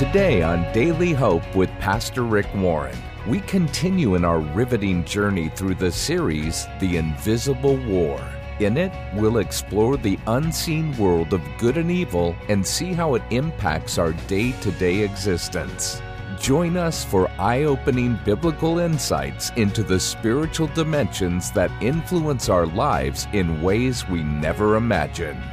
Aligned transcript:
Today 0.00 0.40
on 0.42 0.62
Daily 0.72 1.12
Hope 1.12 1.54
with 1.54 1.68
Pastor 1.72 2.22
Rick 2.22 2.46
Warren, 2.54 2.96
we 3.28 3.40
continue 3.40 4.14
in 4.14 4.24
our 4.24 4.38
riveting 4.38 5.04
journey 5.04 5.50
through 5.50 5.74
the 5.74 5.92
series, 5.92 6.66
The 6.80 6.96
Invisible 6.96 7.76
War. 7.86 8.18
In 8.60 8.78
it, 8.78 8.92
we'll 9.14 9.36
explore 9.36 9.98
the 9.98 10.18
unseen 10.26 10.96
world 10.96 11.34
of 11.34 11.42
good 11.58 11.76
and 11.76 11.90
evil 11.90 12.34
and 12.48 12.66
see 12.66 12.94
how 12.94 13.14
it 13.14 13.22
impacts 13.28 13.98
our 13.98 14.14
day 14.26 14.52
to 14.62 14.70
day 14.72 15.00
existence. 15.00 16.00
Join 16.38 16.78
us 16.78 17.04
for 17.04 17.30
eye 17.32 17.64
opening 17.64 18.18
biblical 18.24 18.78
insights 18.78 19.50
into 19.56 19.82
the 19.82 20.00
spiritual 20.00 20.68
dimensions 20.68 21.50
that 21.50 21.70
influence 21.82 22.48
our 22.48 22.64
lives 22.64 23.28
in 23.34 23.60
ways 23.60 24.08
we 24.08 24.22
never 24.22 24.76
imagined. 24.76 25.44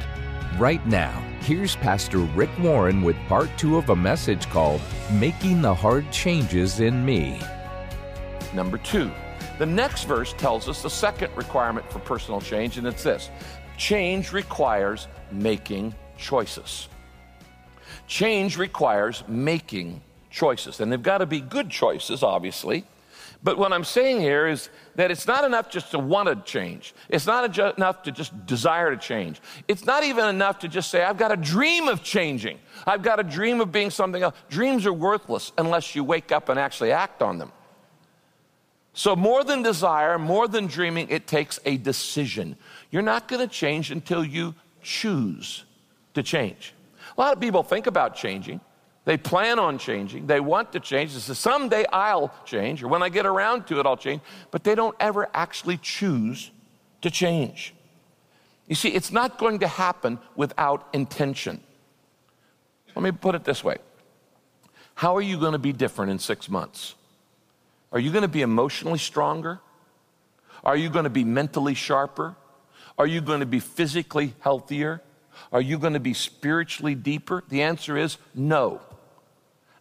Right 0.56 0.84
now, 0.86 1.22
here's 1.40 1.76
Pastor 1.76 2.18
Rick 2.18 2.50
Warren 2.58 3.02
with 3.02 3.16
part 3.28 3.48
two 3.56 3.76
of 3.76 3.90
a 3.90 3.96
message 3.96 4.48
called 4.50 4.80
Making 5.12 5.62
the 5.62 5.74
Hard 5.74 6.10
Changes 6.12 6.80
in 6.80 7.04
Me. 7.04 7.40
Number 8.54 8.78
two, 8.78 9.10
the 9.58 9.66
next 9.66 10.04
verse 10.04 10.32
tells 10.34 10.68
us 10.68 10.82
the 10.82 10.90
second 10.90 11.34
requirement 11.36 11.90
for 11.90 11.98
personal 12.00 12.40
change, 12.40 12.78
and 12.78 12.86
it's 12.86 13.02
this 13.02 13.30
change 13.76 14.32
requires 14.32 15.08
making 15.30 15.94
choices. 16.16 16.88
Change 18.06 18.56
requires 18.56 19.22
making 19.28 20.00
choices, 20.30 20.80
and 20.80 20.90
they've 20.90 21.02
got 21.02 21.18
to 21.18 21.26
be 21.26 21.40
good 21.40 21.70
choices, 21.70 22.22
obviously. 22.22 22.84
But 23.42 23.58
what 23.58 23.72
I'm 23.72 23.84
saying 23.84 24.20
here 24.20 24.46
is 24.46 24.68
that 24.96 25.10
it's 25.10 25.26
not 25.26 25.44
enough 25.44 25.70
just 25.70 25.90
to 25.92 25.98
want 25.98 26.28
to 26.28 26.36
change. 26.50 26.94
It's 27.08 27.26
not 27.26 27.58
enough 27.58 28.02
to 28.02 28.12
just 28.12 28.46
desire 28.46 28.90
to 28.90 28.96
change. 28.96 29.40
It's 29.68 29.84
not 29.84 30.04
even 30.04 30.26
enough 30.26 30.58
to 30.60 30.68
just 30.68 30.90
say, 30.90 31.02
I've 31.02 31.18
got 31.18 31.32
a 31.32 31.36
dream 31.36 31.88
of 31.88 32.02
changing. 32.02 32.58
I've 32.86 33.02
got 33.02 33.20
a 33.20 33.22
dream 33.22 33.60
of 33.60 33.70
being 33.72 33.90
something 33.90 34.22
else. 34.22 34.34
Dreams 34.48 34.86
are 34.86 34.92
worthless 34.92 35.52
unless 35.58 35.94
you 35.94 36.04
wake 36.04 36.32
up 36.32 36.48
and 36.48 36.58
actually 36.58 36.92
act 36.92 37.22
on 37.22 37.38
them. 37.38 37.52
So, 38.92 39.14
more 39.14 39.44
than 39.44 39.62
desire, 39.62 40.18
more 40.18 40.48
than 40.48 40.66
dreaming, 40.66 41.08
it 41.10 41.28
takes 41.28 41.60
a 41.64 41.76
decision. 41.76 42.56
You're 42.90 43.02
not 43.02 43.28
going 43.28 43.46
to 43.46 43.52
change 43.52 43.92
until 43.92 44.24
you 44.24 44.56
choose 44.82 45.64
to 46.14 46.22
change. 46.24 46.74
A 47.16 47.20
lot 47.20 47.32
of 47.32 47.40
people 47.40 47.62
think 47.62 47.86
about 47.86 48.16
changing. 48.16 48.60
They 49.08 49.16
plan 49.16 49.58
on 49.58 49.78
changing. 49.78 50.26
They 50.26 50.38
want 50.38 50.72
to 50.72 50.80
change. 50.80 51.14
They 51.14 51.20
say, 51.20 51.32
someday 51.32 51.86
I'll 51.90 52.30
change, 52.44 52.82
or 52.82 52.88
when 52.88 53.02
I 53.02 53.08
get 53.08 53.24
around 53.24 53.66
to 53.68 53.80
it, 53.80 53.86
I'll 53.86 53.96
change. 53.96 54.20
But 54.50 54.64
they 54.64 54.74
don't 54.74 54.94
ever 55.00 55.30
actually 55.32 55.78
choose 55.78 56.50
to 57.00 57.10
change. 57.10 57.72
You 58.66 58.74
see, 58.74 58.90
it's 58.90 59.10
not 59.10 59.38
going 59.38 59.60
to 59.60 59.66
happen 59.66 60.18
without 60.36 60.88
intention. 60.92 61.62
Let 62.94 63.02
me 63.02 63.12
put 63.12 63.34
it 63.34 63.44
this 63.44 63.64
way 63.64 63.78
How 64.96 65.16
are 65.16 65.22
you 65.22 65.40
going 65.40 65.52
to 65.52 65.58
be 65.58 65.72
different 65.72 66.10
in 66.10 66.18
six 66.18 66.50
months? 66.50 66.94
Are 67.92 67.98
you 67.98 68.10
going 68.10 68.28
to 68.28 68.28
be 68.28 68.42
emotionally 68.42 68.98
stronger? 68.98 69.58
Are 70.62 70.76
you 70.76 70.90
going 70.90 71.04
to 71.04 71.10
be 71.10 71.24
mentally 71.24 71.72
sharper? 71.72 72.36
Are 72.98 73.06
you 73.06 73.22
going 73.22 73.40
to 73.40 73.46
be 73.46 73.60
physically 73.60 74.34
healthier? 74.40 75.00
Are 75.50 75.62
you 75.62 75.78
going 75.78 75.94
to 75.94 76.00
be 76.00 76.12
spiritually 76.12 76.94
deeper? 76.94 77.42
The 77.48 77.62
answer 77.62 77.96
is 77.96 78.18
no 78.34 78.82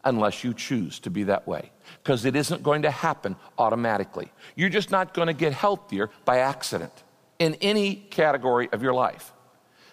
unless 0.03 0.43
you 0.43 0.53
choose 0.53 0.99
to 0.99 1.09
be 1.09 1.23
that 1.23 1.47
way. 1.47 1.71
Because 2.03 2.25
it 2.25 2.35
isn't 2.35 2.63
going 2.63 2.83
to 2.83 2.91
happen 2.91 3.35
automatically. 3.57 4.31
You're 4.55 4.69
just 4.69 4.91
not 4.91 5.13
going 5.13 5.27
to 5.27 5.33
get 5.33 5.53
healthier 5.53 6.09
by 6.25 6.39
accident 6.39 7.03
in 7.39 7.55
any 7.55 7.95
category 7.95 8.69
of 8.71 8.81
your 8.81 8.93
life. 8.93 9.33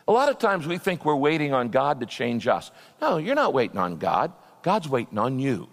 A 0.07 0.13
lot 0.13 0.29
of 0.29 0.39
times 0.39 0.67
we 0.67 0.79
think 0.79 1.05
we're 1.05 1.15
waiting 1.15 1.55
on 1.55 1.69
God 1.69 2.01
to 2.01 2.07
change 2.07 2.47
us. 2.47 2.71
No, 3.01 3.17
you're 3.17 3.35
not 3.35 3.55
waiting 3.55 3.79
on 3.79 3.97
God. 3.97 4.33
God's 4.63 4.89
waiting 4.89 5.19
on 5.19 5.39
you. 5.39 5.69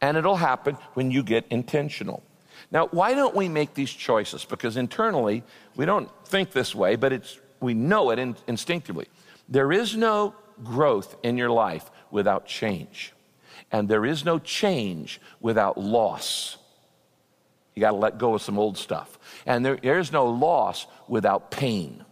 And 0.00 0.16
it'll 0.16 0.36
happen 0.36 0.76
when 0.94 1.10
you 1.10 1.22
get 1.22 1.44
intentional. 1.50 2.22
Now, 2.70 2.88
why 2.88 3.14
don't 3.14 3.34
we 3.34 3.48
make 3.48 3.74
these 3.74 3.90
choices? 3.90 4.44
Because 4.44 4.76
internally, 4.76 5.42
we 5.76 5.86
don't 5.86 6.10
think 6.26 6.52
this 6.52 6.74
way, 6.74 6.96
but 6.96 7.12
it's, 7.12 7.38
we 7.60 7.74
know 7.74 8.10
it 8.10 8.18
in, 8.18 8.36
instinctively. 8.46 9.06
There 9.48 9.72
is 9.72 9.96
no 9.96 10.34
growth 10.62 11.16
in 11.22 11.36
your 11.36 11.50
life 11.50 11.90
without 12.10 12.46
change. 12.46 13.12
And 13.70 13.88
there 13.88 14.06
is 14.06 14.24
no 14.24 14.38
change 14.38 15.20
without 15.40 15.78
loss. 15.78 16.56
You 17.74 17.80
got 17.80 17.90
to 17.90 17.96
let 17.96 18.18
go 18.18 18.34
of 18.34 18.42
some 18.42 18.58
old 18.58 18.76
stuff. 18.78 19.18
And 19.46 19.64
there, 19.64 19.76
there 19.76 19.98
is 19.98 20.10
no 20.10 20.26
loss 20.26 20.86
without 21.06 21.50
pain. 21.50 22.04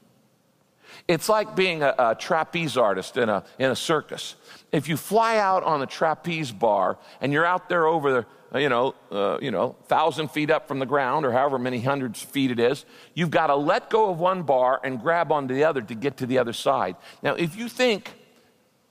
It's 1.09 1.29
like 1.29 1.55
being 1.55 1.83
a, 1.83 1.95
a, 1.99 2.15
trapeze 2.15 2.77
artist 2.77 3.17
in 3.17 3.29
a, 3.29 3.45
in 3.59 3.71
a 3.71 3.77
circus. 3.77 4.35
If 4.73 4.89
you 4.89 4.97
fly 4.97 5.39
out 5.39 5.63
on 5.63 5.81
the 5.81 5.87
trapeze 5.87 6.53
bar 6.53 6.99
and 7.21 7.33
you're 7.33 7.45
out 7.45 7.69
there 7.69 7.87
over 7.87 8.27
the, 8.53 8.61
you 8.61 8.69
know, 8.69 8.95
uh, 9.13 9.39
you 9.41 9.51
know, 9.51 9.77
thousand 9.87 10.31
feet 10.31 10.51
up 10.51 10.67
from 10.67 10.79
the 10.79 10.87
ground 10.87 11.25
or 11.27 11.33
however 11.33 11.59
many 11.59 11.81
hundreds 11.81 12.23
feet 12.23 12.51
it 12.51 12.59
is, 12.59 12.85
you've 13.15 13.31
got 13.31 13.49
to 13.49 13.57
let 13.57 13.91
go 13.91 14.11
of 14.11 14.19
one 14.19 14.43
bar 14.43 14.81
and 14.83 15.01
grab 15.01 15.31
onto 15.31 15.55
the 15.55 15.65
other 15.65 15.81
to 15.83 15.95
get 15.95 16.17
to 16.19 16.27
the 16.27 16.39
other 16.39 16.53
side. 16.53 16.97
Now, 17.23 17.35
if 17.35 17.57
you 17.57 17.69
think 17.69 18.13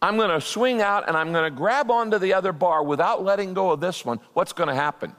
I'm 0.05 0.17
going 0.17 0.29
to 0.29 0.39
swing 0.39 0.83
out 0.83 1.07
and 1.07 1.17
I'm 1.17 1.31
going 1.31 1.51
to 1.51 1.57
grab 1.57 1.89
onto 1.89 2.19
the 2.19 2.35
other 2.35 2.53
bar 2.53 2.83
without 2.83 3.23
letting 3.23 3.55
go 3.55 3.71
of 3.71 3.79
this 3.79 4.05
one, 4.05 4.19
what's 4.33 4.53
going 4.53 4.69
to 4.69 4.75
happen? 4.75 5.15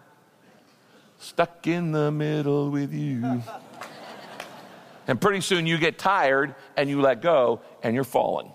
Stuck 1.18 1.66
in 1.66 1.90
the 1.90 2.12
middle 2.12 2.70
with 2.70 2.92
you. 2.92 3.42
and 5.08 5.20
pretty 5.20 5.40
soon 5.40 5.66
you 5.66 5.76
get 5.76 5.98
tired 5.98 6.54
and 6.76 6.88
you 6.88 7.00
let 7.00 7.20
go 7.20 7.62
and 7.82 7.96
you're 7.96 8.04
falling. 8.04 8.52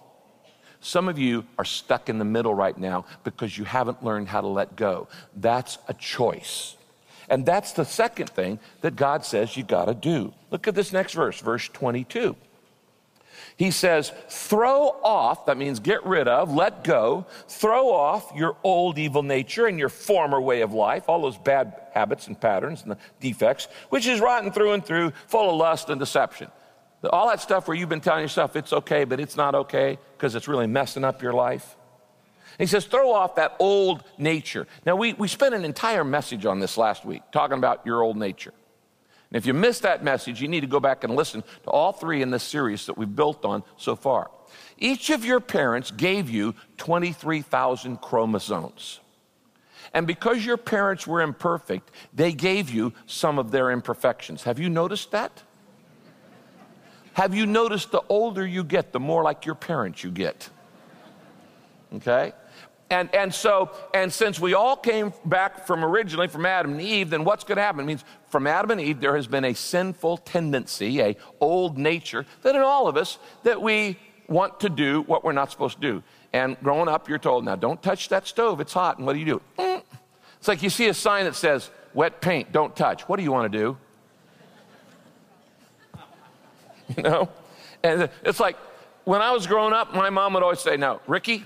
Some 0.80 1.10
of 1.10 1.20
you 1.20 1.46
are 1.58 1.66
stuck 1.66 2.08
in 2.08 2.18
the 2.18 2.24
middle 2.24 2.54
right 2.54 2.78
now 2.78 3.04
because 3.26 3.58
you 3.58 3.66
haven't 3.66 4.02
learned 4.02 4.30
how 4.30 4.40
to 4.40 4.48
let 4.48 4.78
go. 4.78 5.10
That's 5.36 5.80
a 5.90 5.94
choice. 5.94 6.78
And 7.28 7.46
that's 7.46 7.74
the 7.74 7.84
second 7.84 8.30
thing 8.30 8.58
that 8.80 8.96
God 8.96 9.26
says 9.26 9.58
you 9.58 9.64
got 9.64 9.86
to 9.86 9.94
do. 9.94 10.34
Look 10.50 10.70
at 10.70 10.76
this 10.76 10.94
next 10.94 11.12
verse, 11.12 11.42
verse 11.42 11.68
22. 11.68 12.38
He 13.62 13.70
says, 13.70 14.12
throw 14.28 14.88
off, 15.04 15.46
that 15.46 15.56
means 15.56 15.80
get 15.80 16.04
rid 16.04 16.28
of, 16.28 16.52
let 16.52 16.84
go, 16.84 17.28
throw 17.48 17.94
off 17.94 18.32
your 18.36 18.58
old 18.64 18.98
evil 18.98 19.22
nature 19.22 19.68
and 19.68 19.78
your 19.78 19.88
former 19.88 20.42
way 20.42 20.62
of 20.62 20.74
life, 20.74 21.08
all 21.08 21.22
those 21.22 21.38
bad 21.38 21.80
habits 21.94 22.26
and 22.26 22.42
patterns 22.42 22.82
and 22.82 22.94
the 22.94 22.98
defects, 23.20 23.68
which 23.90 24.08
is 24.08 24.20
rotten 24.20 24.52
through 24.52 24.72
and 24.72 24.84
through, 24.84 25.14
full 25.28 25.52
of 25.52 25.58
lust 25.58 25.92
and 25.92 26.00
deception. 26.00 26.50
All 27.12 27.30
that 27.30 27.40
stuff 27.40 27.68
where 27.68 27.78
you've 27.78 27.88
been 27.88 28.02
telling 28.02 28.24
yourself 28.24 28.56
it's 28.56 28.74
okay, 28.74 29.04
but 29.04 29.20
it's 29.20 29.38
not 29.38 29.54
okay 29.54 30.00
because 30.18 30.34
it's 30.34 30.48
really 30.48 30.66
messing 30.66 31.04
up 31.04 31.22
your 31.22 31.34
life. 31.34 31.76
He 32.58 32.66
says, 32.66 32.86
throw 32.86 33.12
off 33.12 33.36
that 33.36 33.56
old 33.60 34.04
nature. 34.18 34.66
Now, 34.88 34.96
we, 34.96 35.14
we 35.14 35.28
spent 35.28 35.54
an 35.54 35.66
entire 35.66 36.04
message 36.04 36.48
on 36.48 36.60
this 36.60 36.80
last 36.80 37.06
week, 37.06 37.22
talking 37.32 37.60
about 37.60 37.86
your 37.86 38.02
old 38.02 38.18
nature. 38.18 38.56
And 39.32 39.38
if 39.38 39.46
you 39.46 39.54
missed 39.54 39.84
that 39.84 40.04
message, 40.04 40.42
you 40.42 40.50
need 40.50 40.60
to 40.62 40.68
go 40.68 40.82
back 40.82 41.06
and 41.06 41.16
listen 41.16 41.42
to 41.64 41.70
all 41.70 41.94
three 41.94 42.22
in 42.22 42.32
this 42.32 42.44
series 42.44 42.86
that 42.88 42.98
we've 42.98 43.16
built 43.16 43.46
on 43.46 43.64
so 43.78 43.96
far. 43.96 44.30
Each 44.78 45.10
of 45.10 45.24
your 45.24 45.40
parents 45.40 45.90
gave 45.90 46.30
you 46.30 46.54
23,000 46.78 48.02
chromosomes. 48.02 49.00
And 49.94 50.06
because 50.06 50.46
your 50.46 50.58
parents 50.58 51.08
were 51.08 51.22
imperfect, 51.22 51.92
they 52.14 52.34
gave 52.34 52.70
you 52.70 52.94
some 53.06 53.40
of 53.40 53.52
their 53.52 53.72
imperfections. 53.72 54.44
Have 54.44 54.60
you 54.60 54.70
noticed 54.70 55.12
that? 55.12 55.44
Have 57.14 57.34
you 57.34 57.46
noticed 57.46 57.92
the 57.92 58.02
older 58.10 58.46
you 58.46 58.64
get, 58.64 58.92
the 58.92 59.00
more 59.00 59.24
like 59.24 59.46
your 59.46 59.56
parents 59.56 60.04
you 60.04 60.12
get? 60.12 60.50
Okay? 61.96 62.34
And, 62.92 63.10
and 63.16 63.34
so, 63.34 63.72
and 63.94 64.12
since 64.12 64.38
we 64.38 64.54
all 64.54 64.76
came 64.76 65.14
back 65.24 65.66
from 65.66 65.86
originally 65.86 66.28
from 66.28 66.46
Adam 66.46 66.74
and 66.74 66.82
Eve, 66.82 67.10
then 67.10 67.24
what's 67.24 67.46
going 67.46 67.56
to 67.56 67.62
happen? 67.62 67.80
It 67.80 67.86
means 67.86 68.04
from 68.28 68.46
Adam 68.46 68.72
and 68.72 68.82
Eve, 68.82 69.00
there 69.00 69.16
has 69.16 69.28
been 69.28 69.46
a 69.46 69.54
sinful 69.54 70.18
tendency, 70.18 71.00
a 71.00 71.16
old 71.40 71.78
nature 71.78 72.26
that 72.42 72.54
in 72.54 72.62
all 72.62 72.90
of 72.90 72.98
us, 72.98 73.18
that 73.44 73.62
we 73.62 73.98
want 74.28 74.60
to 74.60 74.70
do 74.70 75.04
what 75.04 75.24
we're 75.24 75.32
not 75.32 75.50
supposed 75.50 75.76
to 75.76 75.82
do. 75.82 76.04
And 76.34 76.58
growing 76.62 76.90
up, 76.90 77.08
you're 77.08 77.18
told, 77.18 77.46
now 77.46 77.56
don't 77.56 77.82
touch 77.82 78.10
that 78.10 78.28
stove, 78.28 78.60
it's 78.60 78.74
hot. 78.74 78.98
And 78.98 79.08
what 79.08 79.14
do 79.14 79.20
you 79.20 79.26
do? 79.26 79.42
Mm. 79.58 79.84
It's 80.38 80.50
like 80.50 80.62
you 80.62 80.70
see 80.70 80.90
a 80.90 80.94
sign 80.94 81.24
that 81.24 81.36
says, 81.36 81.72
wet 81.94 82.20
paint, 82.20 82.52
don't 82.52 82.76
touch. 82.76 83.04
What 83.04 83.16
do 83.16 83.24
you 83.24 83.32
want 83.32 83.52
to 83.52 83.58
do? 83.58 83.78
You 86.98 87.04
know? 87.04 87.30
And 87.84 88.10
it's 88.26 88.42
like 88.42 88.58
when 89.06 89.22
I 89.22 89.32
was 89.32 89.48
growing 89.48 89.72
up, 89.72 89.94
my 89.94 90.10
mom 90.10 90.34
would 90.34 90.44
always 90.44 90.60
say, 90.60 90.76
no, 90.76 91.00
Ricky, 91.08 91.46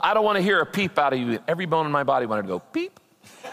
I 0.00 0.14
don't 0.14 0.24
want 0.24 0.36
to 0.36 0.42
hear 0.42 0.60
a 0.60 0.66
peep 0.66 0.98
out 0.98 1.12
of 1.12 1.18
you. 1.18 1.38
Every 1.48 1.66
bone 1.66 1.86
in 1.86 1.92
my 1.92 2.04
body 2.04 2.26
wanted 2.26 2.42
to 2.42 2.48
go 2.48 2.58
peep. 2.60 3.00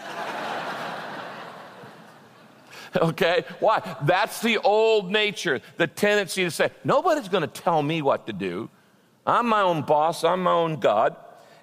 okay? 2.96 3.44
Why? 3.60 3.96
That's 4.02 4.40
the 4.40 4.58
old 4.58 5.10
nature, 5.10 5.60
the 5.76 5.86
tendency 5.86 6.44
to 6.44 6.50
say, 6.50 6.70
nobody's 6.84 7.28
going 7.28 7.42
to 7.42 7.60
tell 7.62 7.82
me 7.82 8.02
what 8.02 8.26
to 8.26 8.32
do. 8.32 8.70
I'm 9.26 9.48
my 9.48 9.62
own 9.62 9.82
boss, 9.82 10.22
I'm 10.22 10.44
my 10.44 10.52
own 10.52 10.76
God. 10.76 11.16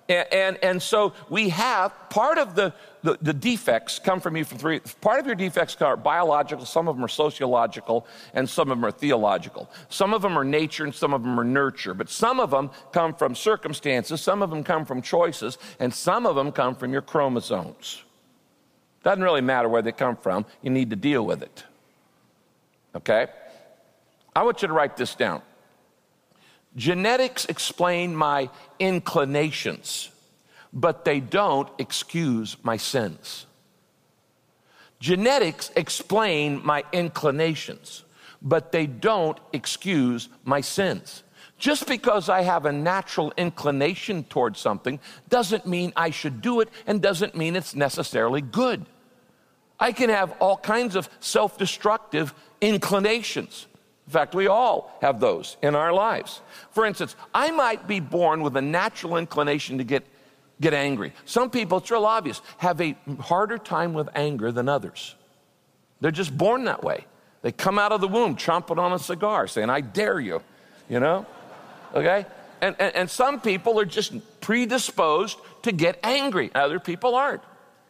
And, 0.09 0.33
and, 0.33 0.57
and, 0.61 0.83
so 0.83 1.13
we 1.29 1.47
have 1.49 1.93
part 2.09 2.37
of 2.37 2.55
the, 2.55 2.73
the, 3.03 3.17
the, 3.21 3.31
defects 3.31 3.99
come 3.99 4.19
from 4.19 4.35
you 4.35 4.43
from 4.43 4.57
three. 4.57 4.81
Part 4.99 5.21
of 5.21 5.25
your 5.25 5.35
defects 5.35 5.81
are 5.81 5.95
biological, 5.95 6.65
some 6.65 6.89
of 6.89 6.97
them 6.97 7.05
are 7.05 7.09
sociological, 7.09 8.05
and 8.33 8.49
some 8.49 8.69
of 8.69 8.77
them 8.77 8.85
are 8.85 8.91
theological. 8.91 9.71
Some 9.87 10.13
of 10.13 10.21
them 10.21 10.37
are 10.37 10.43
nature 10.43 10.83
and 10.83 10.93
some 10.93 11.13
of 11.13 11.23
them 11.23 11.39
are 11.39 11.45
nurture. 11.45 11.93
But 11.93 12.09
some 12.09 12.41
of 12.41 12.51
them 12.51 12.69
come 12.91 13.13
from 13.13 13.33
circumstances, 13.33 14.19
some 14.19 14.41
of 14.41 14.49
them 14.49 14.65
come 14.65 14.83
from 14.83 15.01
choices, 15.01 15.57
and 15.79 15.93
some 15.93 16.25
of 16.25 16.35
them 16.35 16.51
come 16.51 16.75
from 16.75 16.91
your 16.91 17.01
chromosomes. 17.01 18.03
Doesn't 19.03 19.23
really 19.23 19.41
matter 19.41 19.69
where 19.69 19.81
they 19.81 19.93
come 19.93 20.17
from, 20.17 20.45
you 20.61 20.69
need 20.69 20.89
to 20.89 20.97
deal 20.97 21.25
with 21.25 21.43
it. 21.43 21.63
Okay? 22.93 23.27
I 24.35 24.43
want 24.43 24.61
you 24.61 24.67
to 24.67 24.73
write 24.73 24.97
this 24.97 25.15
down. 25.15 25.41
Genetics 26.75 27.45
explain 27.45 28.15
my 28.15 28.49
inclinations, 28.79 30.09
but 30.71 31.05
they 31.05 31.19
don't 31.19 31.69
excuse 31.77 32.57
my 32.63 32.77
sins. 32.77 33.45
Genetics 34.99 35.69
explain 35.75 36.61
my 36.65 36.83
inclinations, 36.91 38.05
but 38.41 38.71
they 38.71 38.87
don't 38.87 39.37
excuse 39.51 40.29
my 40.45 40.61
sins. 40.61 41.23
Just 41.59 41.87
because 41.87 42.27
I 42.27 42.41
have 42.41 42.65
a 42.65 42.71
natural 42.71 43.31
inclination 43.37 44.23
towards 44.23 44.59
something 44.59 44.99
doesn't 45.29 45.67
mean 45.67 45.93
I 45.95 46.09
should 46.09 46.41
do 46.41 46.59
it 46.61 46.69
and 46.87 47.01
doesn't 47.01 47.35
mean 47.35 47.55
it's 47.55 47.75
necessarily 47.75 48.41
good. 48.41 48.85
I 49.79 49.91
can 49.91 50.09
have 50.09 50.31
all 50.39 50.57
kinds 50.57 50.95
of 50.95 51.09
self 51.19 51.57
destructive 51.57 52.33
inclinations. 52.61 53.67
In 54.07 54.11
fact, 54.11 54.35
we 54.35 54.47
all 54.47 54.97
have 55.01 55.19
those 55.19 55.57
in 55.61 55.75
our 55.75 55.93
lives. 55.93 56.41
For 56.71 56.85
instance, 56.85 57.15
I 57.33 57.51
might 57.51 57.87
be 57.87 57.99
born 57.99 58.41
with 58.41 58.57
a 58.57 58.61
natural 58.61 59.17
inclination 59.17 59.77
to 59.77 59.83
get, 59.83 60.03
get 60.59 60.73
angry. 60.73 61.13
Some 61.25 61.49
people, 61.49 61.77
it's 61.77 61.89
real 61.89 62.05
obvious, 62.05 62.41
have 62.57 62.81
a 62.81 62.97
harder 63.19 63.57
time 63.57 63.93
with 63.93 64.09
anger 64.13 64.51
than 64.51 64.67
others. 64.67 65.15
They're 66.01 66.11
just 66.11 66.37
born 66.37 66.65
that 66.65 66.83
way. 66.83 67.05
They 67.43 67.53
come 67.53 67.79
out 67.79 67.91
of 67.91 68.01
the 68.01 68.07
womb 68.07 68.35
chomping 68.35 68.77
on 68.77 68.91
a 68.93 68.99
cigar, 68.99 69.47
saying, 69.47 69.69
I 69.69 69.81
dare 69.81 70.19
you, 70.19 70.41
you 70.89 70.99
know? 70.99 71.25
Okay? 71.93 72.25
And, 72.61 72.75
and, 72.79 72.95
and 72.95 73.09
some 73.09 73.39
people 73.39 73.79
are 73.79 73.85
just 73.85 74.13
predisposed 74.41 75.37
to 75.63 75.71
get 75.71 75.99
angry, 76.03 76.51
other 76.53 76.79
people 76.79 77.15
aren't. 77.15 77.41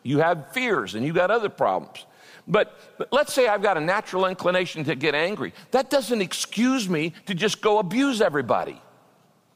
You 0.03 0.19
have 0.19 0.51
fears 0.51 0.95
and 0.95 1.05
you 1.05 1.13
got 1.13 1.31
other 1.31 1.49
problems. 1.49 2.05
But, 2.47 2.97
but, 2.97 3.07
let's 3.11 3.33
say 3.33 3.47
I've 3.47 3.61
got 3.61 3.77
a 3.77 3.81
natural 3.81 4.25
inclination 4.25 4.83
to 4.85 4.95
get 4.95 5.15
angry. 5.15 5.53
That 5.71 5.89
doesn't 5.89 6.21
excuse 6.21 6.89
me 6.89 7.13
to 7.25 7.33
just 7.33 7.61
go 7.61 7.79
abuse 7.79 8.21
everybody, 8.21 8.81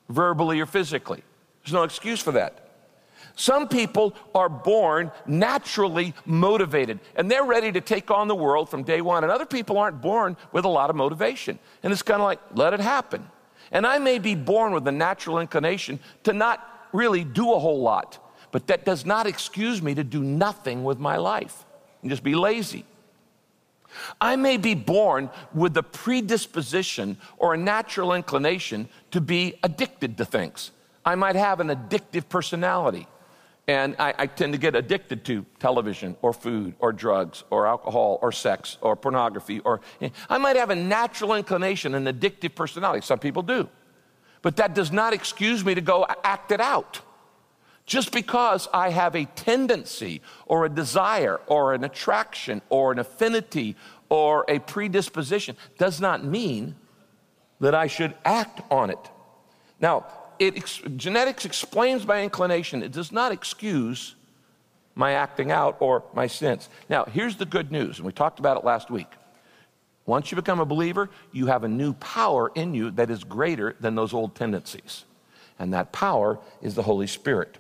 verbally 0.10 0.60
or 0.62 0.66
physically. 0.66 1.24
There's 1.64 1.74
no 1.74 1.84
excuse 1.84 2.22
for 2.22 2.32
that. 2.34 2.64
Some 3.36 3.68
people 3.68 4.16
are 4.34 4.50
born 4.50 5.12
naturally 5.28 6.16
motivated 6.26 7.00
and 7.16 7.30
they're 7.30 7.44
ready 7.44 7.72
to 7.72 7.82
take 7.82 8.10
on 8.10 8.28
the 8.28 8.36
world 8.36 8.68
from 8.70 8.84
day 8.84 9.02
one. 9.02 9.24
And 9.24 9.32
other 9.32 9.46
people 9.46 9.78
aren't 9.78 10.02
born 10.02 10.38
with 10.54 10.66
a 10.66 10.70
lot 10.70 10.90
of 10.90 10.96
motivation. 10.96 11.60
And 11.84 11.94
it's 11.94 12.02
kind 12.02 12.20
of 12.20 12.26
like, 12.26 12.40
let 12.56 12.74
it 12.74 12.80
happen. 12.80 13.28
And 13.72 13.86
I 13.86 14.00
may 14.00 14.18
be 14.18 14.34
born 14.34 14.74
with 14.74 14.88
a 14.88 14.92
natural 14.92 15.40
inclination 15.40 16.00
to 16.24 16.34
not 16.34 16.88
really 16.94 17.24
do 17.24 17.54
a 17.54 17.60
whole 17.60 17.82
lot, 17.82 18.18
but 18.52 18.66
that 18.68 18.86
does 18.86 19.06
not 19.06 19.28
excuse 19.28 19.84
me 19.84 19.94
to 19.94 20.04
do 20.04 20.24
nothing 20.24 20.84
with 20.84 20.98
my 20.98 21.18
life 21.18 21.66
and 22.08 22.12
just 22.14 22.24
be 22.24 22.36
lazy. 22.36 22.86
I 24.22 24.38
may 24.38 24.56
be 24.56 24.76
born 24.76 25.30
with 25.54 25.76
a 25.76 25.84
predisposition 25.84 27.18
or 27.38 27.54
a 27.54 27.58
natural 27.58 28.14
inclination 28.14 28.88
to 29.12 29.20
be 29.20 29.60
addicted 29.62 30.18
to 30.20 30.24
things. 30.24 30.72
I 31.04 31.16
might 31.16 31.36
have 31.36 31.60
an 31.60 31.68
addictive 31.68 32.30
personality, 32.30 33.08
and 33.68 33.94
I, 34.00 34.14
I, 34.18 34.28
tend 34.28 34.54
to 34.54 34.58
get 34.58 34.74
addicted 34.74 35.26
to 35.26 35.46
television 35.60 36.16
or 36.22 36.32
food 36.32 36.76
or 36.80 36.94
drugs 36.94 37.44
or 37.50 37.68
alcohol 37.68 38.20
or 38.22 38.32
sex 38.32 38.78
or 38.80 38.96
pornography. 38.96 39.60
Or 39.60 39.82
eh, 40.00 40.08
I 40.30 40.38
might 40.38 40.56
have 40.56 40.70
a 40.70 40.76
natural 40.76 41.34
inclination, 41.34 41.94
an 41.94 42.06
addictive 42.06 42.56
personality. 42.56 43.06
Some 43.06 43.20
people 43.20 43.44
do, 43.44 43.68
but 44.42 44.56
that 44.56 44.74
does 44.74 44.94
not 44.94 45.12
excuse 45.12 45.66
me 45.66 45.76
to 45.76 45.82
go 45.82 46.06
act 46.24 46.54
it 46.54 46.62
out. 46.62 47.02
Just 47.88 48.12
because 48.12 48.68
I 48.74 48.90
have 48.90 49.16
a 49.16 49.26
tendency 49.26 50.22
or 50.46 50.66
a 50.66 50.70
desire 50.70 51.40
or 51.48 51.74
an 51.74 51.86
attraction 51.86 52.62
or 52.70 52.92
an 52.92 53.00
affinity 53.00 53.78
or 54.10 54.44
a 54.50 54.60
predisposition 54.60 55.56
does 55.78 56.02
not 56.02 56.24
mean 56.24 56.76
that 57.62 57.74
I 57.74 57.88
should 57.88 58.14
act 58.26 58.62
on 58.70 58.90
it. 58.90 59.10
Now, 59.80 60.06
it, 60.38 60.64
genetics 60.98 61.46
explains 61.46 62.06
my 62.06 62.22
inclination, 62.22 62.84
it 62.84 62.92
does 62.92 63.14
not 63.14 63.32
excuse 63.32 64.16
my 64.94 65.14
acting 65.14 65.50
out 65.50 65.78
or 65.80 66.04
my 66.14 66.28
sins. 66.28 66.68
Now, 66.90 67.06
here's 67.06 67.38
the 67.38 67.46
good 67.46 67.72
news, 67.72 67.98
and 67.98 68.06
we 68.06 68.12
talked 68.12 68.40
about 68.40 68.58
it 68.58 68.66
last 68.66 68.92
week. 68.92 69.08
Once 70.06 70.30
you 70.30 70.36
become 70.36 70.60
a 70.60 70.66
believer, 70.66 71.10
you 71.32 71.46
have 71.48 71.64
a 71.64 71.68
new 71.68 71.94
power 71.94 72.52
in 72.54 72.74
you 72.74 72.92
that 72.92 73.10
is 73.10 73.24
greater 73.24 73.76
than 73.80 73.96
those 73.96 74.14
old 74.14 74.36
tendencies. 74.36 75.06
And 75.58 75.74
that 75.74 75.94
power 75.94 76.40
is 76.62 76.76
the 76.76 76.84
Holy 76.84 77.08
Spirit. 77.08 77.58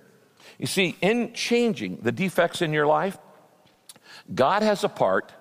You 0.57 0.67
see, 0.67 0.95
in 1.01 1.33
changing 1.33 1.99
the 2.01 2.11
defects 2.11 2.61
in 2.61 2.73
your 2.73 2.87
life, 2.87 3.17
God 4.33 4.63
has 4.63 4.83
a 4.83 4.89
part 4.89 5.31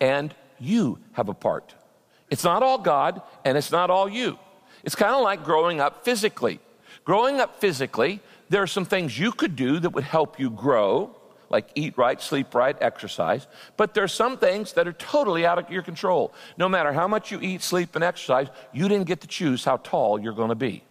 and 0.00 0.34
you 0.58 0.98
have 1.12 1.28
a 1.28 1.34
part. 1.34 1.74
It's 2.30 2.44
not 2.44 2.62
all 2.62 2.78
God 2.78 3.22
and 3.44 3.56
it's 3.56 3.70
not 3.70 3.90
all 3.90 4.08
you. 4.08 4.38
It's 4.84 4.94
kind 4.94 5.14
of 5.14 5.22
like 5.22 5.44
growing 5.44 5.80
up 5.80 6.04
physically. 6.04 6.60
Growing 7.04 7.40
up 7.40 7.60
physically, 7.60 8.20
there 8.48 8.62
are 8.62 8.66
some 8.66 8.84
things 8.84 9.18
you 9.18 9.32
could 9.32 9.56
do 9.56 9.78
that 9.80 9.90
would 9.90 10.04
help 10.04 10.38
you 10.38 10.50
grow, 10.50 11.16
like 11.48 11.68
eat 11.74 11.96
right, 11.96 12.20
sleep 12.20 12.54
right, 12.54 12.76
exercise. 12.80 13.46
But 13.76 13.94
there 13.94 14.04
are 14.04 14.08
some 14.08 14.38
things 14.38 14.72
that 14.74 14.86
are 14.86 14.92
totally 14.92 15.46
out 15.46 15.58
of 15.58 15.70
your 15.70 15.82
control. 15.82 16.32
No 16.56 16.68
matter 16.68 16.92
how 16.92 17.08
much 17.08 17.30
you 17.30 17.40
eat, 17.40 17.62
sleep, 17.62 17.94
and 17.94 18.04
exercise, 18.04 18.48
you 18.72 18.88
didn't 18.88 19.06
get 19.06 19.20
to 19.22 19.26
choose 19.26 19.64
how 19.64 19.78
tall 19.78 20.20
you're 20.20 20.32
going 20.32 20.50
to 20.50 20.54
be. 20.54 20.84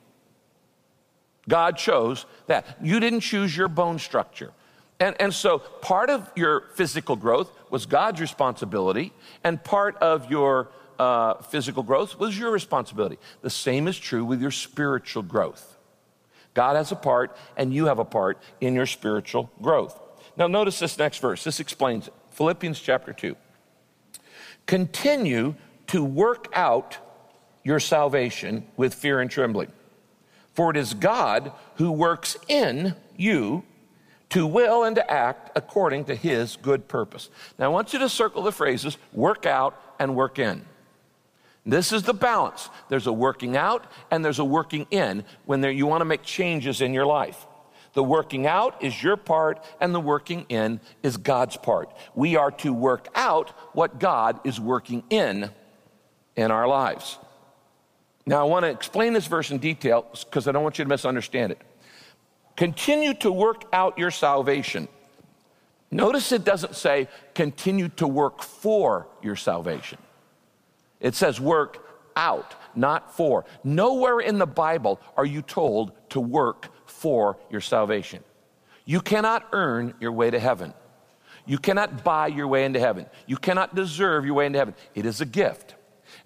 God 1.47 1.77
chose 1.77 2.25
that. 2.47 2.77
You 2.81 2.99
didn't 2.99 3.21
choose 3.21 3.55
your 3.55 3.67
bone 3.67 3.99
structure. 3.99 4.51
And, 4.99 5.15
and 5.19 5.33
so 5.33 5.59
part 5.59 6.09
of 6.09 6.31
your 6.35 6.65
physical 6.75 7.15
growth 7.15 7.51
was 7.69 7.85
God's 7.85 8.21
responsibility, 8.21 9.13
and 9.43 9.61
part 9.63 9.97
of 9.97 10.31
your 10.31 10.69
uh, 10.97 11.35
physical 11.41 11.83
growth 11.83 12.17
was 12.17 12.37
your 12.37 12.51
responsibility. 12.51 13.17
The 13.41 13.49
same 13.49 13.87
is 13.87 13.99
true 13.99 14.23
with 14.23 14.41
your 14.41 14.51
spiritual 14.51 15.23
growth. 15.23 15.77
God 16.53 16.77
has 16.77 16.91
a 16.93 16.95
part, 16.95 17.35
and 17.57 17.73
you 17.73 17.87
have 17.87 17.99
a 17.99 18.05
part 18.05 18.41
in 18.61 18.73
your 18.73 18.85
spiritual 18.85 19.51
growth. 19.61 19.99
Now, 20.37 20.47
notice 20.47 20.79
this 20.79 20.97
next 20.97 21.19
verse. 21.19 21.43
This 21.43 21.59
explains 21.59 22.07
it. 22.07 22.13
Philippians 22.31 22.79
chapter 22.79 23.11
2. 23.11 23.35
Continue 24.65 25.55
to 25.87 26.03
work 26.03 26.47
out 26.53 26.97
your 27.63 27.79
salvation 27.79 28.65
with 28.77 28.93
fear 28.93 29.19
and 29.19 29.29
trembling. 29.29 29.71
For 30.55 30.71
it 30.71 30.77
is 30.77 30.93
God 30.93 31.51
who 31.75 31.91
works 31.91 32.37
in 32.47 32.95
you 33.15 33.63
to 34.29 34.47
will 34.47 34.83
and 34.83 34.95
to 34.95 35.11
act 35.11 35.51
according 35.55 36.05
to 36.05 36.15
his 36.15 36.55
good 36.55 36.87
purpose. 36.87 37.29
Now, 37.59 37.65
I 37.65 37.67
want 37.69 37.93
you 37.93 37.99
to 37.99 38.09
circle 38.09 38.41
the 38.41 38.51
phrases 38.51 38.97
work 39.13 39.45
out 39.45 39.79
and 39.99 40.15
work 40.15 40.39
in. 40.39 40.65
This 41.65 41.91
is 41.91 42.03
the 42.03 42.13
balance. 42.13 42.69
There's 42.89 43.07
a 43.07 43.13
working 43.13 43.57
out 43.57 43.85
and 44.11 44.23
there's 44.23 44.39
a 44.39 44.45
working 44.45 44.87
in 44.91 45.23
when 45.45 45.61
there, 45.61 45.71
you 45.71 45.87
want 45.87 46.01
to 46.01 46.05
make 46.05 46.23
changes 46.23 46.81
in 46.81 46.93
your 46.93 47.05
life. 47.05 47.45
The 47.93 48.03
working 48.03 48.45
out 48.45 48.83
is 48.83 49.01
your 49.01 49.15
part, 49.15 49.63
and 49.79 49.95
the 49.95 50.01
working 50.01 50.45
in 50.49 50.81
is 51.01 51.15
God's 51.15 51.55
part. 51.55 51.89
We 52.13 52.35
are 52.35 52.51
to 52.51 52.73
work 52.73 53.07
out 53.15 53.51
what 53.73 53.99
God 53.99 54.41
is 54.43 54.59
working 54.59 55.03
in 55.09 55.49
in 56.35 56.51
our 56.51 56.67
lives. 56.67 57.17
Now, 58.25 58.41
I 58.41 58.43
want 58.43 58.63
to 58.63 58.69
explain 58.69 59.13
this 59.13 59.27
verse 59.27 59.51
in 59.51 59.59
detail 59.59 60.07
because 60.23 60.47
I 60.47 60.51
don't 60.51 60.63
want 60.63 60.79
you 60.79 60.85
to 60.85 60.89
misunderstand 60.89 61.51
it. 61.51 61.61
Continue 62.55 63.13
to 63.15 63.31
work 63.31 63.65
out 63.71 63.97
your 63.97 64.11
salvation. 64.11 64.87
Notice 65.91 66.31
it 66.31 66.43
doesn't 66.43 66.75
say 66.75 67.07
continue 67.35 67.89
to 67.89 68.07
work 68.07 68.41
for 68.41 69.07
your 69.21 69.35
salvation. 69.35 69.99
It 70.99 71.13
says 71.13 71.39
work 71.39 71.87
out, 72.15 72.55
not 72.75 73.15
for. 73.15 73.45
Nowhere 73.63 74.19
in 74.19 74.39
the 74.39 74.47
Bible 74.47 74.99
are 75.15 75.25
you 75.25 75.41
told 75.41 75.91
to 76.09 76.19
work 76.19 76.69
for 76.87 77.37
your 77.51 77.61
salvation. 77.61 78.23
You 78.85 79.01
cannot 79.01 79.47
earn 79.51 79.93
your 79.99 80.11
way 80.11 80.31
to 80.31 80.39
heaven. 80.39 80.73
You 81.45 81.57
cannot 81.59 82.03
buy 82.03 82.27
your 82.27 82.47
way 82.47 82.65
into 82.65 82.79
heaven. 82.79 83.05
You 83.27 83.37
cannot 83.37 83.75
deserve 83.75 84.25
your 84.25 84.33
way 84.33 84.47
into 84.47 84.57
heaven. 84.57 84.75
It 84.95 85.05
is 85.05 85.21
a 85.21 85.25
gift. 85.25 85.74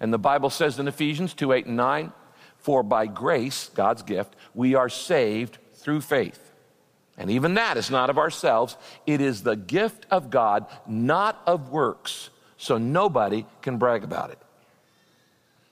And 0.00 0.12
the 0.12 0.18
Bible 0.18 0.50
says 0.50 0.78
in 0.78 0.88
Ephesians 0.88 1.34
2 1.34 1.52
8 1.52 1.66
and 1.66 1.76
9, 1.76 2.12
for 2.58 2.82
by 2.82 3.06
grace, 3.06 3.70
God's 3.74 4.02
gift, 4.02 4.34
we 4.54 4.74
are 4.74 4.88
saved 4.88 5.58
through 5.74 6.00
faith. 6.02 6.52
And 7.16 7.30
even 7.30 7.54
that 7.54 7.76
is 7.76 7.90
not 7.90 8.10
of 8.10 8.18
ourselves, 8.18 8.76
it 9.06 9.20
is 9.20 9.42
the 9.42 9.56
gift 9.56 10.06
of 10.10 10.30
God, 10.30 10.66
not 10.86 11.40
of 11.46 11.70
works, 11.70 12.30
so 12.56 12.78
nobody 12.78 13.44
can 13.62 13.76
brag 13.76 14.04
about 14.04 14.30
it. 14.30 14.38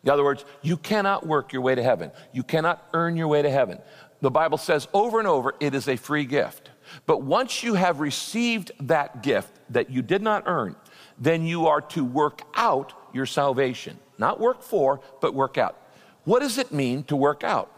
In 0.04 0.11
other 0.11 0.25
words, 0.25 0.44
you 0.62 0.76
cannot 0.76 1.26
work 1.26 1.52
your 1.52 1.62
way 1.62 1.75
to 1.75 1.82
heaven. 1.82 2.11
You 2.32 2.42
cannot 2.42 2.87
earn 2.94 3.16
your 3.16 3.28
way 3.28 3.42
to 3.42 3.50
heaven. 3.50 3.78
The 4.20 4.30
Bible 4.30 4.58
says 4.58 4.88
over 4.92 5.18
and 5.18 5.28
over, 5.28 5.54
it 5.61 5.75
is 5.75 5.88
a 5.88 5.97
free 5.97 6.25
gift. 6.25 6.70
But 7.06 7.23
once 7.23 7.62
you 7.62 7.75
have 7.75 8.00
received 8.00 8.73
that 8.80 9.23
gift 9.23 9.52
that 9.70 9.90
you 9.90 10.02
did 10.02 10.23
not 10.23 10.44
earn, 10.47 10.76
then 11.18 11.44
you 11.44 11.66
are 11.66 11.80
to 11.80 12.04
work 12.04 12.42
out 12.54 12.92
your 13.12 13.26
salvation. 13.26 13.99
Not 14.18 14.40
work 14.40 14.62
for, 14.62 15.00
but 15.20 15.32
work 15.32 15.56
out. 15.56 15.76
What 16.25 16.40
does 16.40 16.58
it 16.58 16.72
mean 16.72 17.04
to 17.04 17.16
work 17.16 17.44
out? 17.44 17.72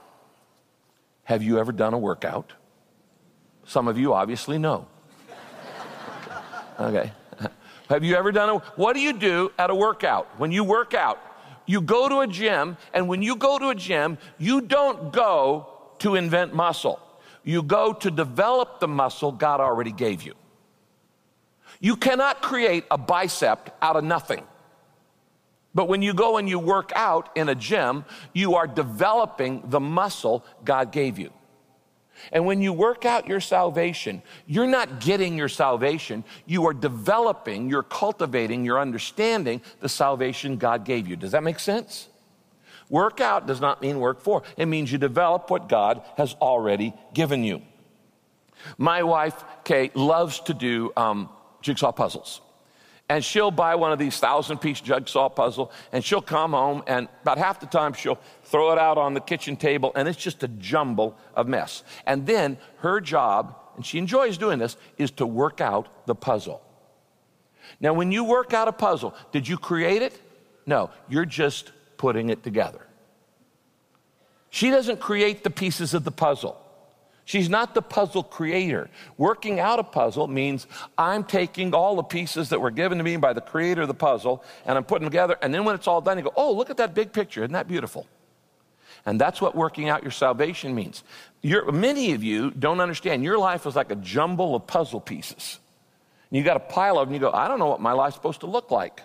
Have 1.24 1.42
you 1.42 1.58
ever 1.58 1.70
done 1.70 1.94
a 1.94 1.98
workout? 1.98 2.54
Some 3.64 3.86
of 3.86 3.98
you 3.98 4.14
obviously 4.14 4.58
know. 4.58 4.86
Okay. 6.80 7.12
Have 7.90 8.04
you 8.04 8.16
ever 8.16 8.32
done 8.32 8.48
a 8.48 8.58
what 8.76 8.94
do 8.94 9.00
you 9.00 9.12
do 9.12 9.52
at 9.58 9.68
a 9.68 9.74
workout? 9.74 10.26
When 10.38 10.50
you 10.50 10.64
work 10.64 10.94
out, 10.94 11.18
you 11.66 11.82
go 11.82 12.08
to 12.08 12.20
a 12.20 12.26
gym, 12.26 12.78
and 12.94 13.06
when 13.06 13.20
you 13.20 13.36
go 13.36 13.58
to 13.58 13.68
a 13.68 13.74
gym, 13.74 14.16
you 14.38 14.62
don't 14.62 15.12
go 15.12 15.68
to 15.98 16.14
invent 16.14 16.54
muscle. 16.54 16.98
You 17.44 17.62
go 17.62 17.92
to 17.92 18.10
develop 18.10 18.80
the 18.80 18.88
muscle 18.88 19.30
God 19.30 19.60
already 19.60 19.92
gave 19.92 20.22
you. 20.22 20.34
You 21.80 21.96
cannot 21.96 22.42
create 22.42 22.84
a 22.90 22.98
bicep 22.98 23.76
out 23.82 23.96
of 23.96 24.04
nothing. 24.04 24.42
But 25.74 25.88
when 25.88 26.02
you 26.02 26.14
go 26.14 26.36
and 26.36 26.48
you 26.48 26.58
work 26.58 26.92
out 26.94 27.30
in 27.36 27.48
a 27.48 27.54
gym, 27.54 28.04
you 28.32 28.56
are 28.56 28.66
developing 28.66 29.62
the 29.66 29.80
muscle 29.80 30.44
God 30.64 30.90
gave 30.90 31.18
you. 31.18 31.32
And 32.32 32.44
when 32.44 32.60
you 32.60 32.72
work 32.72 33.04
out 33.06 33.28
your 33.28 33.40
salvation, 33.40 34.22
you're 34.46 34.66
not 34.66 35.00
getting 35.00 35.38
your 35.38 35.48
salvation, 35.48 36.24
you 36.44 36.66
are 36.66 36.74
developing, 36.74 37.70
you're 37.70 37.82
cultivating, 37.82 38.64
you're 38.64 38.80
understanding 38.80 39.62
the 39.80 39.88
salvation 39.88 40.56
God 40.58 40.84
gave 40.84 41.06
you. 41.06 41.16
Does 41.16 41.32
that 41.32 41.42
make 41.42 41.58
sense? 41.58 42.08
Work 42.90 43.20
out 43.20 43.46
does 43.46 43.60
not 43.60 43.80
mean 43.80 44.00
work 44.00 44.20
for, 44.20 44.42
it 44.56 44.66
means 44.66 44.90
you 44.90 44.98
develop 44.98 45.50
what 45.50 45.68
God 45.68 46.02
has 46.16 46.34
already 46.34 46.92
given 47.14 47.44
you. 47.44 47.62
My 48.76 49.02
wife, 49.04 49.42
Kay, 49.64 49.90
loves 49.94 50.40
to 50.40 50.52
do 50.52 50.92
um, 50.96 51.30
jigsaw 51.62 51.92
puzzles 51.92 52.42
and 53.10 53.24
she'll 53.24 53.50
buy 53.50 53.74
one 53.74 53.90
of 53.90 53.98
these 53.98 54.16
thousand 54.18 54.58
piece 54.58 54.80
jigsaw 54.80 55.28
puzzle 55.28 55.72
and 55.90 56.04
she'll 56.04 56.22
come 56.22 56.52
home 56.52 56.84
and 56.86 57.08
about 57.22 57.38
half 57.38 57.58
the 57.58 57.66
time 57.66 57.92
she'll 57.92 58.20
throw 58.44 58.70
it 58.70 58.78
out 58.78 58.98
on 58.98 59.14
the 59.14 59.20
kitchen 59.20 59.56
table 59.56 59.90
and 59.96 60.06
it's 60.06 60.16
just 60.16 60.44
a 60.44 60.48
jumble 60.48 61.18
of 61.34 61.48
mess. 61.48 61.82
And 62.06 62.24
then 62.24 62.56
her 62.78 63.00
job 63.00 63.56
and 63.74 63.84
she 63.84 63.98
enjoys 63.98 64.38
doing 64.38 64.60
this 64.60 64.76
is 64.96 65.10
to 65.12 65.26
work 65.26 65.60
out 65.60 65.88
the 66.06 66.14
puzzle. 66.14 66.62
Now 67.80 67.94
when 67.94 68.12
you 68.12 68.22
work 68.22 68.54
out 68.54 68.68
a 68.68 68.72
puzzle 68.72 69.12
did 69.32 69.48
you 69.48 69.58
create 69.58 70.02
it? 70.02 70.16
No 70.64 70.90
you're 71.08 71.26
just 71.26 71.72
putting 71.96 72.30
it 72.30 72.44
together. 72.44 72.86
She 74.50 74.70
doesn't 74.70 75.00
create 75.00 75.42
the 75.42 75.50
pieces 75.50 75.94
of 75.94 76.04
the 76.04 76.12
puzzle 76.12 76.56
She's 77.30 77.48
not 77.48 77.74
the 77.74 77.80
puzzle 77.80 78.24
creator. 78.24 78.90
Working 79.16 79.60
out 79.60 79.78
a 79.78 79.84
puzzle 79.84 80.26
means 80.26 80.66
I'm 80.98 81.22
taking 81.22 81.72
all 81.72 81.94
the 81.94 82.02
pieces 82.02 82.48
that 82.48 82.60
were 82.60 82.72
given 82.72 82.98
to 82.98 83.04
me 83.04 83.16
by 83.18 83.32
the 83.32 83.40
creator 83.40 83.82
of 83.82 83.86
the 83.86 83.94
puzzle 83.94 84.42
and 84.66 84.76
I'm 84.76 84.82
putting 84.82 85.04
them 85.04 85.12
together. 85.12 85.36
And 85.40 85.54
then 85.54 85.64
when 85.64 85.76
it's 85.76 85.86
all 85.86 86.00
done, 86.00 86.18
you 86.18 86.24
go, 86.24 86.32
oh, 86.34 86.52
look 86.52 86.70
at 86.70 86.76
that 86.78 86.92
big 86.92 87.12
picture. 87.12 87.42
Isn't 87.42 87.52
that 87.52 87.68
beautiful? 87.68 88.08
And 89.06 89.20
that's 89.20 89.40
what 89.40 89.54
working 89.54 89.88
out 89.88 90.02
your 90.02 90.10
salvation 90.10 90.74
means. 90.74 91.04
You're, 91.40 91.70
many 91.70 92.14
of 92.14 92.24
you 92.24 92.50
don't 92.50 92.80
understand. 92.80 93.22
Your 93.22 93.38
life 93.38 93.64
is 93.64 93.76
like 93.76 93.92
a 93.92 93.96
jumble 93.96 94.56
of 94.56 94.66
puzzle 94.66 95.00
pieces. 95.00 95.60
And 96.30 96.36
you 96.36 96.42
got 96.42 96.56
a 96.56 96.58
pile 96.58 96.98
of 96.98 97.06
them, 97.06 97.14
you 97.14 97.20
go, 97.20 97.30
I 97.30 97.46
don't 97.46 97.60
know 97.60 97.68
what 97.68 97.80
my 97.80 97.92
life's 97.92 98.16
supposed 98.16 98.40
to 98.40 98.46
look 98.46 98.72
like. 98.72 99.02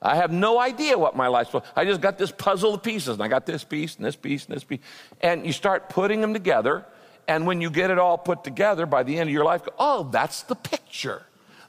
I 0.00 0.16
have 0.16 0.32
no 0.32 0.58
idea 0.58 0.96
what 0.96 1.14
my 1.14 1.26
life's 1.26 1.50
supposed 1.50 1.70
I 1.76 1.84
just 1.84 2.00
got 2.00 2.16
this 2.16 2.32
puzzle 2.32 2.72
of 2.72 2.82
pieces, 2.82 3.12
and 3.12 3.22
I 3.22 3.28
got 3.28 3.44
this 3.44 3.62
piece, 3.62 3.96
and 3.96 4.06
this 4.06 4.16
piece, 4.16 4.46
and 4.46 4.56
this 4.56 4.64
piece. 4.64 4.80
And 5.20 5.44
you 5.44 5.52
start 5.52 5.90
putting 5.90 6.22
them 6.22 6.32
together, 6.32 6.86
and 7.30 7.46
when 7.46 7.60
you 7.60 7.70
get 7.70 7.90
it 7.90 7.98
all 7.98 8.18
put 8.18 8.42
together 8.42 8.86
by 8.86 9.04
the 9.04 9.16
end 9.16 9.30
of 9.30 9.32
your 9.32 9.44
life, 9.44 9.62
oh, 9.78 10.08
that's 10.10 10.42
the 10.42 10.56
picture. 10.56 11.22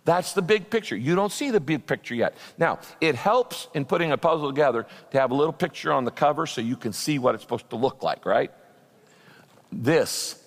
That's 0.05 0.33
the 0.33 0.41
big 0.41 0.71
picture. 0.71 0.97
You 0.97 1.13
don't 1.13 1.31
see 1.31 1.51
the 1.51 1.59
big 1.59 1.85
picture 1.85 2.15
yet. 2.15 2.35
Now, 2.57 2.79
it 2.99 3.13
helps 3.13 3.67
in 3.75 3.85
putting 3.85 4.11
a 4.11 4.17
puzzle 4.17 4.49
together 4.49 4.87
to 5.11 5.19
have 5.19 5.29
a 5.29 5.35
little 5.35 5.53
picture 5.53 5.91
on 5.91 6.03
the 6.03 6.09
cover 6.09 6.47
so 6.47 6.61
you 6.61 6.75
can 6.75 6.93
see 6.93 7.19
what 7.19 7.35
it's 7.35 7.43
supposed 7.43 7.69
to 7.69 7.75
look 7.75 8.01
like, 8.01 8.25
right? 8.25 8.51
This 9.71 10.43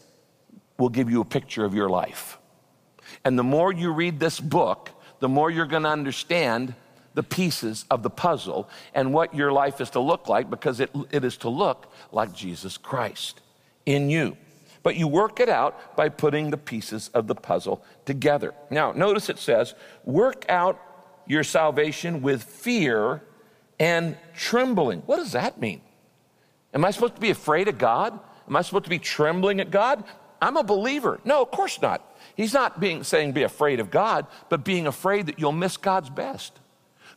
will 0.79 0.89
give 0.89 1.09
you 1.09 1.21
a 1.21 1.25
picture 1.25 1.65
of 1.65 1.77
your 1.77 1.89
life. 1.89 2.39
And 3.25 3.39
the 3.39 3.45
more 3.45 3.73
you 3.73 3.93
read 3.93 4.19
this 4.19 4.41
book, 4.41 4.91
the 5.21 5.29
more 5.29 5.49
you're 5.49 5.65
going 5.67 5.85
to 5.85 5.91
understand 5.91 6.75
the 7.15 7.23
pieces 7.23 7.85
of 7.89 8.03
the 8.03 8.11
puzzle 8.11 8.69
and 8.95 9.15
what 9.15 9.33
your 9.33 9.53
life 9.53 9.81
is 9.81 9.91
to 9.91 10.01
look 10.01 10.29
like 10.29 10.51
because 10.51 10.81
it, 10.81 10.91
it 11.13 11.23
is 11.23 11.37
to 11.37 11.49
look 11.49 11.93
like 12.11 12.35
Jesus 12.35 12.77
Christ 12.77 13.41
in 13.87 14.11
you 14.11 14.37
but 14.85 14.95
you 14.95 15.09
work 15.09 15.41
it 15.41 15.49
out 15.49 15.97
by 15.97 16.09
putting 16.09 16.51
the 16.51 16.57
pieces 16.57 17.09
of 17.09 17.27
the 17.27 17.35
puzzle 17.35 17.83
together. 18.05 18.55
Now, 18.71 18.93
notice 18.93 19.29
it 19.29 19.41
says, 19.41 19.75
work 20.05 20.45
out 20.49 20.81
your 21.27 21.43
salvation 21.43 22.23
with 22.23 22.45
fear 22.45 23.23
and 23.81 24.17
trembling. 24.37 25.01
What 25.01 25.17
does 25.17 25.33
that 25.33 25.61
mean? 25.61 25.81
Am 26.73 26.85
I 26.85 26.93
supposed 26.93 27.17
to 27.17 27.21
be 27.21 27.31
afraid 27.31 27.67
of 27.67 27.79
God? 27.79 28.21
Am 28.47 28.55
I 28.55 28.63
supposed 28.63 28.85
to 28.85 28.91
be 28.91 28.99
trembling 28.99 29.59
at 29.59 29.71
God? 29.71 30.05
I'm 30.41 30.59
a 30.59 30.63
believer. 30.63 31.19
No, 31.25 31.41
of 31.41 31.51
course 31.51 31.81
not. 31.81 32.15
He's 32.37 32.53
not 32.53 32.79
being 32.79 33.05
saying 33.05 33.33
be 33.33 33.43
afraid 33.43 33.81
of 33.81 33.91
God, 33.91 34.27
but 34.51 34.65
being 34.65 34.87
afraid 34.87 35.27
that 35.27 35.39
you'll 35.39 35.53
miss 35.53 35.79
God's 35.79 36.11
best. 36.11 36.61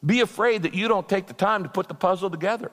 Be 0.05 0.21
afraid 0.21 0.63
that 0.63 0.73
you 0.73 0.87
don't 0.87 1.09
take 1.09 1.27
the 1.27 1.33
time 1.33 1.63
to 1.63 1.69
put 1.69 1.89
the 1.89 1.93
puzzle 1.93 2.29
together. 2.29 2.71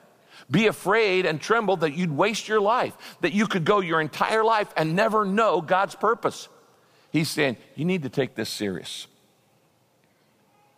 Be 0.49 0.67
afraid 0.67 1.25
and 1.25 1.39
tremble 1.39 1.77
that 1.77 1.93
you'd 1.93 2.11
waste 2.11 2.47
your 2.47 2.61
life, 2.61 2.95
that 3.21 3.33
you 3.33 3.47
could 3.47 3.65
go 3.65 3.79
your 3.79 4.01
entire 4.01 4.43
life 4.43 4.71
and 4.77 4.95
never 4.95 5.25
know 5.25 5.61
God's 5.61 5.95
purpose. 5.95 6.47
He's 7.11 7.29
saying, 7.29 7.57
You 7.75 7.85
need 7.85 8.03
to 8.03 8.09
take 8.09 8.35
this 8.35 8.49
serious. 8.49 9.07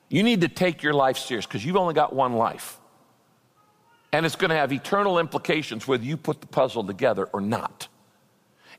You 0.10 0.24
need 0.24 0.42
to 0.42 0.48
take 0.48 0.84
your 0.84 0.94
life 0.94 1.18
serious 1.18 1.46
because 1.46 1.66
you've 1.66 1.76
only 1.76 1.94
got 1.94 2.14
one 2.14 2.34
life. 2.34 2.78
And 4.14 4.26
it's 4.26 4.36
going 4.38 4.50
to 4.50 4.56
have 4.56 4.72
eternal 4.72 5.20
implications 5.20 5.88
whether 5.88 6.04
you 6.04 6.16
put 6.16 6.40
the 6.40 6.48
puzzle 6.48 6.84
together 6.84 7.26
or 7.26 7.42
not. 7.42 7.90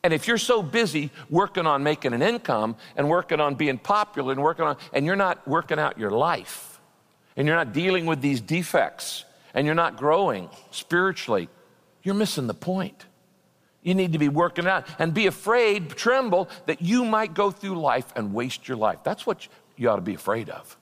And 0.02 0.14
if 0.14 0.26
you're 0.26 0.38
so 0.38 0.62
busy 0.62 1.10
working 1.28 1.66
on 1.66 1.82
making 1.82 2.12
an 2.12 2.22
income 2.22 2.76
and 2.96 3.08
working 3.08 3.40
on 3.40 3.56
being 3.56 3.78
popular 3.78 4.32
and 4.32 4.42
working 4.42 4.64
on, 4.64 4.76
and 4.92 5.04
you're 5.04 5.16
not 5.16 5.46
working 5.46 5.78
out 5.78 5.98
your 5.98 6.10
life, 6.10 6.80
and 7.36 7.46
you're 7.46 7.56
not 7.56 7.72
dealing 7.72 8.06
with 8.06 8.20
these 8.20 8.40
defects, 8.40 9.24
and 9.54 9.66
you're 9.66 9.74
not 9.74 9.96
growing 9.96 10.48
spiritually, 10.70 11.48
you're 12.02 12.14
missing 12.14 12.46
the 12.46 12.54
point. 12.54 13.06
You 13.82 13.94
need 13.94 14.12
to 14.12 14.18
be 14.18 14.28
working 14.28 14.66
out 14.66 14.86
and 14.98 15.14
be 15.14 15.26
afraid, 15.26 15.90
tremble 15.90 16.48
that 16.66 16.82
you 16.82 17.04
might 17.04 17.34
go 17.34 17.50
through 17.50 17.80
life 17.80 18.06
and 18.16 18.34
waste 18.34 18.68
your 18.68 18.76
life. 18.76 18.98
That's 19.04 19.26
what 19.26 19.48
you 19.76 19.88
ought 19.88 19.96
to 19.96 20.02
be 20.02 20.14
afraid 20.14 20.50
of. 20.50 20.76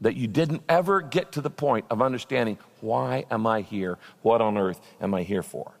That 0.00 0.16
you 0.16 0.26
didn't 0.26 0.62
ever 0.68 1.00
get 1.00 1.32
to 1.32 1.40
the 1.40 1.50
point 1.50 1.86
of 1.88 2.02
understanding 2.02 2.58
why 2.80 3.24
am 3.30 3.46
I 3.46 3.62
here? 3.62 3.98
What 4.22 4.40
on 4.40 4.58
earth 4.58 4.80
am 5.00 5.14
I 5.14 5.22
here 5.22 5.42
for? 5.42 5.72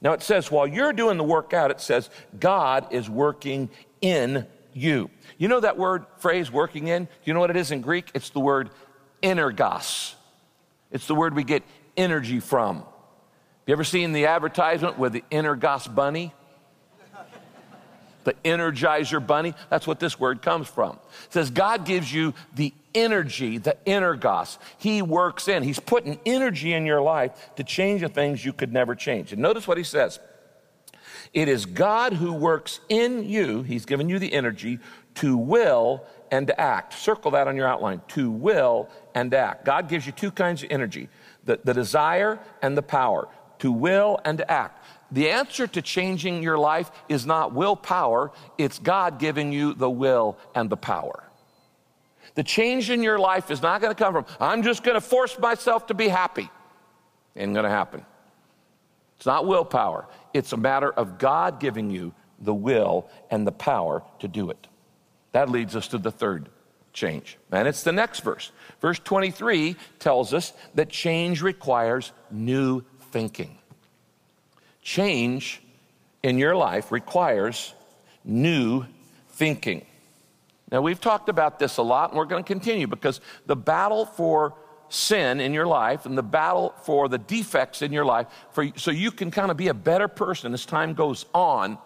Now 0.00 0.12
it 0.12 0.22
says, 0.22 0.50
while 0.50 0.66
you're 0.66 0.92
doing 0.92 1.18
the 1.18 1.24
workout, 1.24 1.70
it 1.70 1.80
says, 1.80 2.08
God 2.38 2.86
is 2.92 3.10
working 3.10 3.68
in 4.00 4.46
you. 4.72 5.10
You 5.38 5.48
know 5.48 5.60
that 5.60 5.76
word 5.76 6.04
phrase, 6.18 6.50
working 6.52 6.88
in? 6.88 7.08
You 7.24 7.34
know 7.34 7.40
what 7.40 7.50
it 7.50 7.56
is 7.56 7.70
in 7.70 7.80
Greek? 7.80 8.10
It's 8.14 8.30
the 8.30 8.40
word 8.40 8.70
energos. 9.22 10.14
It's 10.94 11.08
the 11.08 11.14
word 11.14 11.34
we 11.34 11.42
get 11.42 11.64
energy 11.96 12.38
from. 12.38 12.76
Have 12.76 12.86
you 13.66 13.72
ever 13.72 13.84
seen 13.84 14.12
the 14.12 14.26
advertisement 14.26 14.96
with 14.96 15.12
the 15.12 15.24
Energos 15.30 15.92
bunny? 15.92 16.32
The 18.22 18.34
Energizer 18.44 19.24
bunny? 19.24 19.54
That's 19.68 19.88
what 19.88 19.98
this 19.98 20.18
word 20.18 20.40
comes 20.40 20.68
from. 20.68 21.00
It 21.24 21.32
says 21.32 21.50
God 21.50 21.84
gives 21.84 22.14
you 22.14 22.32
the 22.54 22.72
energy, 22.94 23.58
the 23.58 23.76
Energos. 23.84 24.58
He 24.78 25.02
works 25.02 25.48
in, 25.48 25.64
He's 25.64 25.80
putting 25.80 26.20
energy 26.24 26.72
in 26.72 26.86
your 26.86 27.02
life 27.02 27.32
to 27.56 27.64
change 27.64 28.02
the 28.02 28.08
things 28.08 28.44
you 28.44 28.52
could 28.52 28.72
never 28.72 28.94
change. 28.94 29.32
And 29.32 29.42
notice 29.42 29.66
what 29.66 29.76
He 29.76 29.84
says. 29.84 30.20
It 31.32 31.48
is 31.48 31.66
God 31.66 32.12
who 32.12 32.32
works 32.32 32.78
in 32.88 33.28
you, 33.28 33.62
He's 33.62 33.84
given 33.84 34.08
you 34.08 34.20
the 34.20 34.32
energy 34.32 34.78
to 35.16 35.36
will 35.36 36.04
and 36.30 36.46
to 36.46 36.60
act. 36.60 36.92
Circle 36.94 37.32
that 37.32 37.48
on 37.48 37.56
your 37.56 37.66
outline 37.66 38.00
to 38.08 38.30
will 38.30 38.88
and 39.14 39.32
act. 39.32 39.64
God 39.64 39.88
gives 39.88 40.06
you 40.06 40.12
two 40.12 40.30
kinds 40.30 40.62
of 40.62 40.70
energy 40.70 41.08
the, 41.44 41.60
the 41.62 41.74
desire 41.74 42.38
and 42.62 42.76
the 42.76 42.82
power 42.82 43.28
to 43.58 43.70
will 43.70 44.18
and 44.24 44.38
to 44.38 44.50
act. 44.50 44.84
The 45.12 45.30
answer 45.30 45.66
to 45.66 45.82
changing 45.82 46.42
your 46.42 46.58
life 46.58 46.90
is 47.08 47.24
not 47.24 47.52
willpower, 47.52 48.32
it's 48.58 48.78
God 48.78 49.18
giving 49.18 49.52
you 49.52 49.74
the 49.74 49.90
will 49.90 50.38
and 50.54 50.68
the 50.68 50.76
power. 50.76 51.22
The 52.34 52.42
change 52.42 52.90
in 52.90 53.02
your 53.02 53.18
life 53.18 53.50
is 53.50 53.62
not 53.62 53.80
going 53.80 53.94
to 53.94 54.02
come 54.02 54.12
from, 54.12 54.26
I'm 54.40 54.62
just 54.62 54.82
going 54.82 54.96
to 54.96 55.00
force 55.00 55.38
myself 55.38 55.86
to 55.86 55.94
be 55.94 56.08
happy. 56.08 56.50
Ain't 57.36 57.52
going 57.52 57.64
to 57.64 57.70
happen. 57.70 58.04
It's 59.16 59.26
not 59.26 59.46
willpower, 59.46 60.08
it's 60.32 60.52
a 60.52 60.56
matter 60.56 60.90
of 60.90 61.18
God 61.18 61.60
giving 61.60 61.90
you 61.90 62.12
the 62.40 62.54
will 62.54 63.08
and 63.30 63.46
the 63.46 63.52
power 63.52 64.02
to 64.18 64.28
do 64.28 64.50
it. 64.50 64.66
That 65.32 65.48
leads 65.48 65.76
us 65.76 65.88
to 65.88 65.98
the 65.98 66.10
third 66.10 66.48
change. 66.94 67.36
And 67.52 67.68
it's 67.68 67.82
the 67.82 67.92
next 67.92 68.20
verse. 68.20 68.52
Verse 68.80 68.98
23 68.98 69.76
tells 69.98 70.32
us 70.32 70.54
that 70.74 70.88
change 70.88 71.42
requires 71.42 72.12
new 72.30 72.82
thinking. 73.10 73.58
Change 74.80 75.60
in 76.22 76.38
your 76.38 76.56
life 76.56 76.90
requires 76.90 77.74
new 78.24 78.86
thinking. 79.28 79.84
Now, 80.72 80.80
we've 80.80 81.00
talked 81.00 81.28
about 81.28 81.58
this 81.58 81.76
a 81.76 81.82
lot, 81.82 82.10
and 82.10 82.18
we're 82.18 82.24
going 82.24 82.42
to 82.42 82.46
continue 82.46 82.86
because 82.86 83.20
the 83.46 83.56
battle 83.56 84.06
for 84.06 84.54
sin 84.88 85.40
in 85.40 85.52
your 85.52 85.66
life 85.66 86.06
and 86.06 86.16
the 86.16 86.22
battle 86.22 86.74
for 86.82 87.08
the 87.08 87.18
defects 87.18 87.82
in 87.82 87.92
your 87.92 88.04
life, 88.04 88.26
for, 88.52 88.66
so 88.76 88.90
you 88.90 89.10
can 89.10 89.30
kind 89.30 89.50
of 89.50 89.56
be 89.56 89.68
a 89.68 89.74
better 89.74 90.08
person 90.08 90.54
as 90.54 90.64
time 90.64 90.94
goes 90.94 91.26
on, 91.34 91.78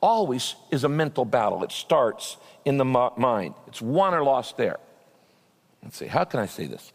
always 0.00 0.54
is 0.70 0.84
a 0.84 0.88
mental 0.88 1.24
battle. 1.24 1.62
It 1.64 1.72
starts 1.72 2.36
in 2.64 2.78
the 2.78 2.84
mind, 2.84 3.54
it's 3.66 3.80
won 3.80 4.14
or 4.14 4.22
lost 4.22 4.56
there. 4.56 4.78
Let's 5.82 5.96
see, 5.96 6.06
how 6.06 6.24
can 6.24 6.40
I 6.40 6.46
say 6.46 6.66
this? 6.66 6.92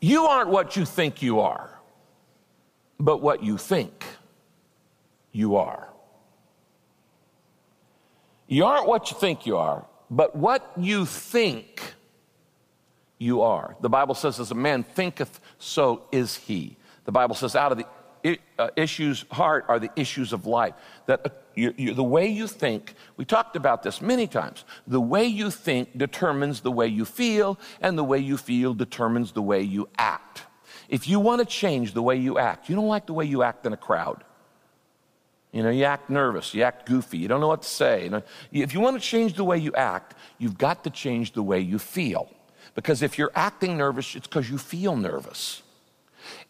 You 0.00 0.26
aren't 0.26 0.48
what 0.48 0.76
you 0.76 0.84
think 0.84 1.22
you 1.22 1.40
are, 1.40 1.78
but 2.98 3.20
what 3.20 3.42
you 3.42 3.58
think 3.58 4.04
you 5.32 5.56
are. 5.56 5.88
You 8.46 8.64
aren't 8.64 8.86
what 8.86 9.10
you 9.10 9.16
think 9.18 9.44
you 9.44 9.58
are, 9.58 9.84
but 10.10 10.34
what 10.34 10.70
you 10.78 11.04
think 11.04 11.82
you 13.18 13.42
are. 13.42 13.76
The 13.80 13.90
Bible 13.90 14.14
says, 14.14 14.40
as 14.40 14.50
a 14.50 14.54
man 14.54 14.84
thinketh, 14.84 15.40
so 15.58 16.04
is 16.12 16.36
he. 16.36 16.76
The 17.04 17.12
Bible 17.12 17.34
says, 17.34 17.54
out 17.56 17.72
of 17.72 17.78
the 17.78 17.86
issues 18.76 19.24
heart 19.30 19.64
are 19.68 19.78
the 19.78 19.90
issues 19.96 20.32
of 20.32 20.46
life. 20.46 20.74
That 21.06 21.20
uh, 21.24 21.28
you, 21.54 21.74
you, 21.76 21.94
the 21.94 22.04
way 22.04 22.26
you 22.26 22.46
think, 22.46 22.94
we 23.16 23.24
talked 23.24 23.56
about 23.56 23.82
this 23.82 24.00
many 24.00 24.26
times. 24.26 24.64
The 24.86 25.00
way 25.00 25.24
you 25.24 25.50
think 25.50 25.96
determines 25.96 26.60
the 26.60 26.70
way 26.72 26.86
you 26.86 27.04
feel, 27.04 27.58
and 27.80 27.98
the 27.98 28.04
way 28.04 28.18
you 28.18 28.36
feel 28.36 28.74
determines 28.74 29.32
the 29.32 29.42
way 29.42 29.62
you 29.62 29.88
act. 29.98 30.42
If 30.88 31.06
you 31.08 31.20
want 31.20 31.40
to 31.40 31.46
change 31.46 31.94
the 31.94 32.02
way 32.02 32.16
you 32.16 32.38
act, 32.38 32.68
you 32.68 32.74
don't 32.74 32.88
like 32.88 33.06
the 33.06 33.12
way 33.12 33.24
you 33.24 33.42
act 33.42 33.66
in 33.66 33.72
a 33.72 33.76
crowd. 33.76 34.24
You 35.52 35.62
know, 35.62 35.70
you 35.70 35.84
act 35.84 36.10
nervous, 36.10 36.52
you 36.52 36.62
act 36.62 36.86
goofy, 36.86 37.18
you 37.18 37.28
don't 37.28 37.40
know 37.40 37.48
what 37.48 37.62
to 37.62 37.68
say. 37.68 38.04
You 38.04 38.10
know, 38.10 38.22
if 38.52 38.74
you 38.74 38.80
want 38.80 39.00
to 39.00 39.06
change 39.06 39.34
the 39.34 39.44
way 39.44 39.58
you 39.58 39.72
act, 39.74 40.14
you've 40.38 40.58
got 40.58 40.84
to 40.84 40.90
change 40.90 41.32
the 41.32 41.42
way 41.42 41.60
you 41.60 41.78
feel. 41.78 42.30
Because 42.74 43.02
if 43.02 43.18
you're 43.18 43.32
acting 43.34 43.76
nervous, 43.76 44.14
it's 44.14 44.26
because 44.26 44.50
you 44.50 44.58
feel 44.58 44.94
nervous. 44.94 45.62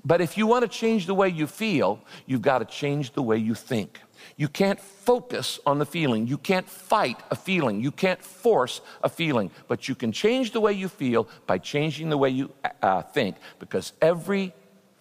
But 0.04 0.20
if 0.20 0.38
you 0.38 0.46
want 0.46 0.62
to 0.62 0.68
change 0.68 1.06
the 1.06 1.14
way 1.14 1.28
you 1.28 1.46
feel, 1.46 2.00
you've 2.26 2.42
got 2.42 2.58
to 2.58 2.64
change 2.64 3.12
the 3.12 3.22
way 3.22 3.36
you 3.36 3.54
think. 3.54 4.00
You 4.36 4.48
can't 4.48 4.80
focus 4.80 5.58
on 5.66 5.78
the 5.78 5.86
feeling. 5.86 6.26
You 6.26 6.38
can't 6.38 6.68
fight 6.68 7.18
a 7.30 7.36
feeling. 7.36 7.80
You 7.80 7.90
can't 7.90 8.22
force 8.22 8.80
a 9.02 9.08
feeling. 9.08 9.50
But 9.66 9.88
you 9.88 9.94
can 9.94 10.12
change 10.12 10.52
the 10.52 10.60
way 10.60 10.72
you 10.72 10.88
feel 10.88 11.28
by 11.46 11.58
changing 11.58 12.10
the 12.10 12.18
way 12.18 12.30
you 12.30 12.50
uh, 12.82 13.02
think 13.02 13.36
because 13.58 13.92
every 14.00 14.52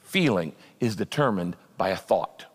feeling 0.02 0.54
is 0.80 0.96
determined 0.96 1.56
by 1.78 1.90
a 1.90 1.98
thought. 1.98 2.46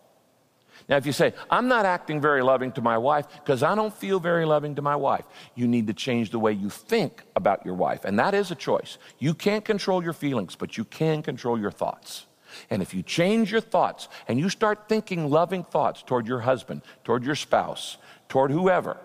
Now, 0.89 0.97
if 0.97 1.05
you 1.05 1.13
say, 1.13 1.33
I'm 1.49 1.69
not 1.69 1.85
acting 1.85 2.19
very 2.19 2.41
loving 2.43 2.73
to 2.73 2.81
my 2.81 2.97
wife 2.97 3.27
because 3.29 3.63
I 3.63 3.73
don't 3.73 3.93
feel 3.93 4.19
very 4.19 4.45
loving 4.45 4.75
to 4.75 4.81
my 4.81 4.97
wife, 4.97 5.23
you 5.55 5.65
need 5.65 5.87
to 5.87 5.93
change 5.93 6.31
the 6.31 6.39
way 6.39 6.51
you 6.51 6.69
think 6.69 7.23
about 7.37 7.65
your 7.65 7.75
wife. 7.75 8.03
And 8.03 8.19
that 8.19 8.33
is 8.33 8.51
a 8.51 8.55
choice. 8.55 8.97
You 9.17 9.33
can't 9.33 9.63
control 9.63 10.03
your 10.03 10.11
feelings, 10.11 10.55
but 10.55 10.77
you 10.77 10.83
can 10.83 11.23
control 11.23 11.57
your 11.57 11.71
thoughts. 11.71 12.25
And 12.69 12.81
if 12.81 12.93
you 12.93 13.03
change 13.03 13.51
your 13.51 13.61
thoughts 13.61 14.07
and 14.27 14.39
you 14.39 14.49
start 14.49 14.87
thinking 14.87 15.29
loving 15.29 15.63
thoughts 15.63 16.03
toward 16.03 16.27
your 16.27 16.41
husband, 16.41 16.81
toward 17.03 17.23
your 17.23 17.35
spouse, 17.35 17.97
toward 18.29 18.51
whoever, 18.51 18.97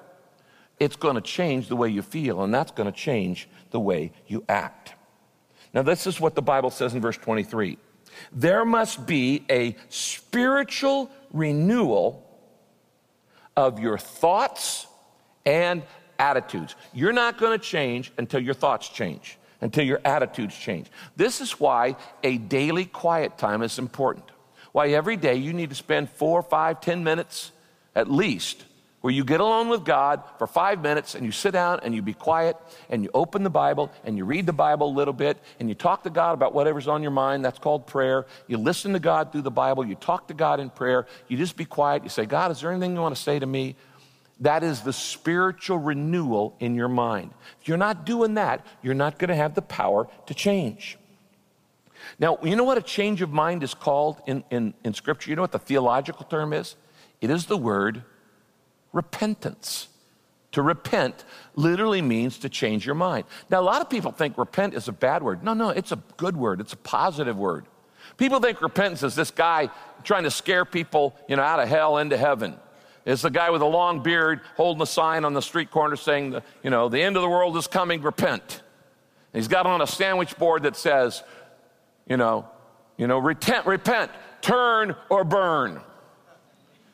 it's 0.81 0.97
going 0.97 1.17
to 1.17 1.21
change 1.21 1.69
the 1.69 1.77
way 1.77 1.89
you 1.89 2.03
feel, 2.03 2.43
and 2.43 2.55
that's 2.55 2.71
going 2.71 2.91
to 2.91 2.97
change 2.97 3.49
the 3.71 3.81
way 3.81 4.13
you 4.27 4.45
act. 4.49 4.95
Now, 5.75 5.83
this 5.83 6.07
is 6.07 6.21
what 6.21 6.35
the 6.35 6.43
Bible 6.43 6.71
says 6.71 6.95
in 6.95 7.01
verse 7.01 7.17
23 7.17 7.79
there 8.33 8.65
must 8.65 9.07
be 9.07 9.45
a 9.51 9.77
spiritual 9.89 11.11
renewal 11.33 12.25
of 13.57 13.79
your 13.79 13.99
thoughts 13.99 14.87
and 15.45 15.83
attitudes. 16.19 16.75
You're 16.93 17.13
not 17.13 17.39
going 17.39 17.59
to 17.59 17.65
change 17.65 18.13
until 18.19 18.41
your 18.41 18.55
thoughts 18.55 18.89
change, 18.89 19.39
until 19.61 19.85
your 19.85 20.01
attitudes 20.05 20.57
change. 20.57 20.87
This 21.17 21.41
is 21.41 21.59
why 21.59 21.97
a 22.23 22.39
daily 22.39 22.85
quiet 22.85 23.39
time 23.39 23.63
is 23.63 23.79
important. 23.79 24.25
Why 24.73 24.89
every 24.89 25.17
day 25.17 25.37
you 25.37 25.53
need 25.53 25.71
to 25.71 25.77
spend 25.77 26.11
four, 26.11 26.43
five, 26.43 26.81
ten 26.81 27.03
minutes 27.05 27.53
at 27.95 28.11
least 28.11 28.65
where 29.01 29.13
you 29.13 29.25
get 29.25 29.41
alone 29.41 29.69
with 29.69 29.85
God 29.85 30.23
for 30.39 30.47
five 30.47 30.83
minutes 30.83 31.15
and 31.15 31.25
you 31.25 31.31
sit 31.31 31.53
down 31.53 31.81
and 31.83 31.95
you 31.95 32.03
be 32.03 32.15
quiet 32.15 32.57
and 32.91 33.05
you 33.05 33.11
open 33.15 33.45
the 33.45 33.51
Bible 33.51 33.93
and 34.05 34.17
you 34.17 34.25
read 34.25 34.45
the 34.45 34.53
Bible 34.53 34.89
a 34.89 34.95
little 34.95 35.15
bit 35.15 35.39
and 35.61 35.69
you 35.69 35.75
talk 35.75 36.03
to 36.03 36.11
God 36.11 36.33
about 36.33 36.53
whatever's 36.53 36.89
on 36.89 37.03
your 37.03 37.13
mind. 37.13 37.45
That's 37.45 37.61
called 37.61 37.87
prayer. 37.87 38.27
You 38.49 38.59
listen 38.59 38.93
to 38.95 38.99
God 38.99 39.31
through 39.31 39.43
the 39.43 39.53
Bible. 39.53 39.87
You 39.87 39.95
talk 39.95 40.29
to 40.29 40.35
God 40.35 40.59
in 40.59 40.69
prayer. 40.69 41.07
You 41.29 41.37
just 41.37 41.57
be 41.57 41.65
quiet. 41.65 42.03
You 42.03 42.09
say, 42.09 42.27
God, 42.27 42.51
is 42.51 42.61
there 42.61 42.73
anything 42.73 42.95
you 42.95 43.01
want 43.01 43.15
to 43.15 43.23
say 43.23 43.39
to 43.39 43.47
me? 43.47 43.77
That 44.41 44.63
is 44.63 44.83
the 44.83 44.93
spiritual 44.93 45.79
renewal 45.79 46.55
in 46.61 46.75
your 46.75 46.89
mind. 46.89 47.33
If 47.61 47.69
you're 47.69 47.77
not 47.77 48.07
doing 48.07 48.35
that, 48.35 48.65
you're 48.83 48.95
not 48.95 49.19
going 49.19 49.29
to 49.31 49.35
have 49.35 49.55
the 49.55 49.63
power 49.63 50.09
to 50.27 50.35
change. 50.35 50.97
Now, 52.19 52.39
you 52.43 52.55
know 52.55 52.65
what 52.65 52.79
a 52.79 52.83
change 52.83 53.23
of 53.23 53.31
mind 53.31 53.63
is 53.63 53.75
called 53.75 54.23
in, 54.27 54.45
in, 54.51 54.75
in 54.85 54.95
Scripture? 54.95 55.31
You 55.31 55.37
know 55.37 55.43
what 55.43 55.53
the 55.53 55.59
theological 55.59 56.25
term 56.25 56.53
is? 56.53 56.77
It 57.21 57.31
is 57.31 57.47
the 57.47 57.57
word 57.57 58.05
repentance. 58.93 59.89
To 60.53 60.63
repent 60.63 61.25
literally 61.57 62.01
means 62.01 62.39
to 62.39 62.49
change 62.49 62.87
your 62.87 62.95
mind. 62.95 63.25
Now, 63.51 63.61
a 63.61 63.63
lot 63.63 63.83
of 63.83 63.91
people 63.91 64.13
think 64.13 64.39
repent 64.39 64.75
is 64.75 64.89
a 64.89 64.93
bad 64.93 65.23
word. 65.23 65.45
No, 65.45 65.53
no, 65.53 65.71
it's 65.71 65.93
a 65.93 65.97
good 66.17 66.37
word, 66.37 66.61
it's 66.61 66.73
a 66.73 66.79
positive 66.79 67.37
word. 67.37 67.67
People 68.17 68.41
think 68.41 68.63
repentance 68.63 69.03
is 69.03 69.15
this 69.15 69.31
guy 69.31 69.69
trying 70.05 70.25
to 70.25 70.31
scare 70.31 70.65
people, 70.65 71.15
you 71.29 71.37
know, 71.37 71.43
out 71.43 71.61
of 71.61 71.69
hell 71.69 71.99
into 71.99 72.17
heaven. 72.17 72.57
It's 73.09 73.23
the 73.23 73.31
guy 73.31 73.49
with 73.49 73.63
a 73.63 73.67
long 73.67 74.03
beard 74.03 74.43
holding 74.59 74.83
a 74.83 74.87
sign 74.87 75.25
on 75.25 75.33
the 75.33 75.41
street 75.41 75.71
corner 75.71 75.97
saying, 75.97 76.37
you 76.63 76.69
know, 76.69 76.91
the 76.91 77.01
end 77.01 77.17
of 77.17 77.23
the 77.23 77.29
world 77.29 77.57
is 77.57 77.67
coming, 77.67 78.03
repent. 78.03 78.63
And 79.33 79.41
he's 79.41 79.49
got 79.49 79.65
on 79.65 79.81
a 79.81 79.87
sandwich 79.87 80.37
board 80.37 80.65
that 80.65 80.77
says, 80.77 81.23
you 82.07 82.19
know, 82.19 82.47
you 82.99 83.07
know, 83.07 83.17
repent, 83.19 83.65
repent, 83.65 84.11
turn 84.43 84.95
or 85.09 85.25
burn. 85.25 85.81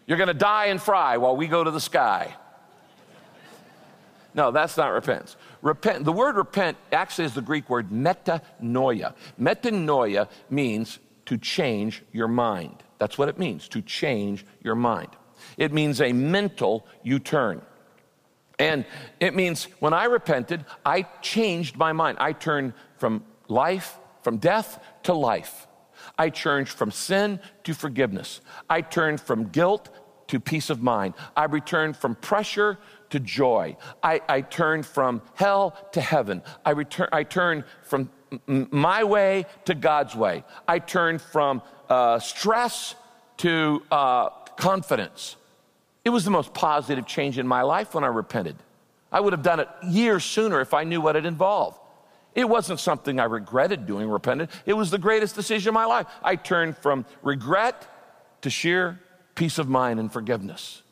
You're 0.07 0.17
going 0.17 0.29
to 0.29 0.35
die 0.35 0.67
and 0.67 0.81
fry 0.81 1.17
while 1.17 1.37
we 1.37 1.49
go 1.49 1.65
to 1.65 1.73
the 1.73 1.81
sky. 1.81 2.37
No, 4.35 4.53
that's 4.53 4.77
not 4.77 4.93
repentance. 4.93 5.35
Repent, 5.63 6.05
the 6.05 6.13
word 6.13 6.37
repent 6.37 6.77
actually 6.93 7.25
is 7.25 7.35
the 7.35 7.43
Greek 7.43 7.69
word 7.69 7.91
metanoia. 7.91 9.15
Metanoia 9.41 10.29
means 10.49 11.01
to 11.27 11.39
change 11.39 12.05
your 12.13 12.29
mind. 12.29 12.85
That's 12.99 13.19
what 13.19 13.29
it 13.29 13.37
means, 13.37 13.67
to 13.71 13.83
change 13.83 14.47
your 14.63 14.77
mind. 14.77 15.09
It 15.57 15.73
means 15.73 16.01
a 16.01 16.13
mental 16.13 16.87
U 17.03 17.19
turn. 17.19 17.63
And 18.59 18.85
it 19.21 19.35
means 19.35 19.65
when 19.81 19.93
I 19.93 20.05
repented, 20.05 20.65
I 20.85 21.03
changed 21.23 21.77
my 21.77 21.93
mind. 21.93 22.19
I 22.21 22.33
turned 22.33 22.73
from 22.99 23.25
life, 23.49 23.99
from 24.23 24.39
death 24.39 24.83
to 25.05 25.15
life. 25.15 25.67
I 26.19 26.31
turned 26.31 26.69
from 26.69 26.91
sin 26.91 27.41
to 27.65 27.75
forgiveness. 27.75 28.41
I 28.69 28.81
turned 28.81 29.21
from 29.21 29.49
guilt 29.49 29.89
to 30.29 30.41
peace 30.41 30.71
of 30.71 30.83
mind. 30.83 31.15
I 31.37 31.45
returned 31.45 31.97
from 31.97 32.15
pressure 32.15 32.79
to 33.11 33.21
joy. 33.21 33.77
I, 34.03 34.21
I 34.29 34.41
turned 34.41 34.87
from 34.87 35.23
hell 35.35 35.77
to 35.93 36.01
heaven. 36.01 36.43
I, 36.65 36.71
return, 36.71 37.09
I 37.13 37.25
turned 37.25 37.65
from 37.83 38.11
my 38.47 39.05
way 39.05 39.47
to 39.67 39.75
God's 39.75 40.15
way. 40.15 40.45
I 40.67 40.79
turned 40.79 41.21
from 41.21 41.63
uh, 41.89 42.19
stress 42.19 42.95
to 43.39 43.83
uh, 43.91 44.31
confidence. 44.57 45.37
It 46.05 46.11
was 46.11 46.25
the 46.25 46.31
most 46.31 46.53
positive 46.53 47.07
change 47.07 47.39
in 47.39 47.47
my 47.47 47.63
life 47.63 47.95
when 47.95 48.05
I 48.05 48.09
repented. 48.09 48.57
I 49.11 49.21
would 49.21 49.33
have 49.33 49.43
done 49.43 49.61
it 49.61 49.69
years 49.83 50.25
sooner 50.25 50.61
if 50.61 50.75
I 50.75 50.85
knew 50.85 51.01
what 51.01 51.17
it 51.17 51.25
involved. 51.25 51.79
It 52.35 52.49
wasn't 52.49 52.81
something 52.81 53.21
I 53.21 53.25
regretted 53.25 53.87
doing, 53.87 54.09
repented. 54.09 54.51
It 54.67 54.73
was 54.73 54.91
the 54.91 54.99
greatest 54.99 55.37
decision 55.37 55.69
of 55.69 55.75
my 55.75 55.85
life. 55.85 56.07
I 56.23 56.37
turned 56.37 56.77
from 56.77 57.07
regret 57.23 57.87
to 58.43 58.51
sheer 58.51 59.01
peace 59.35 59.59
of 59.59 59.69
mind 59.69 60.01
and 60.01 60.13
forgiveness. 60.13 60.83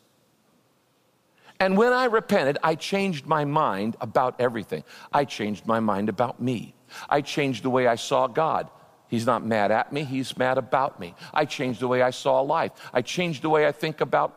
And 1.59 1.77
when 1.77 1.93
I 1.93 2.05
repented, 2.05 2.57
I 2.63 2.75
changed 2.75 3.25
my 3.25 3.45
mind 3.45 3.95
about 4.01 4.39
everything. 4.39 4.83
I 5.11 5.25
changed 5.25 5.65
my 5.65 5.79
mind 5.79 6.09
about 6.09 6.41
me. 6.41 6.75
I 7.09 7.21
changed 7.21 7.63
the 7.63 7.69
way 7.69 7.87
I 7.87 7.95
saw 7.95 8.27
God. 8.27 8.69
He's 9.13 9.27
not 9.27 9.45
mad 9.45 9.69
at 9.69 9.93
me, 9.93 10.05
He's 10.05 10.35
mad 10.39 10.57
about 10.57 10.99
me. 10.99 11.13
I 11.35 11.45
changed 11.45 11.79
the 11.81 11.87
way 11.87 12.01
I 12.01 12.09
saw 12.09 12.41
life. 12.41 12.71
I 12.91 13.03
changed 13.03 13.43
the 13.43 13.49
way 13.51 13.67
I 13.67 13.71
think 13.71 14.01
about 14.01 14.35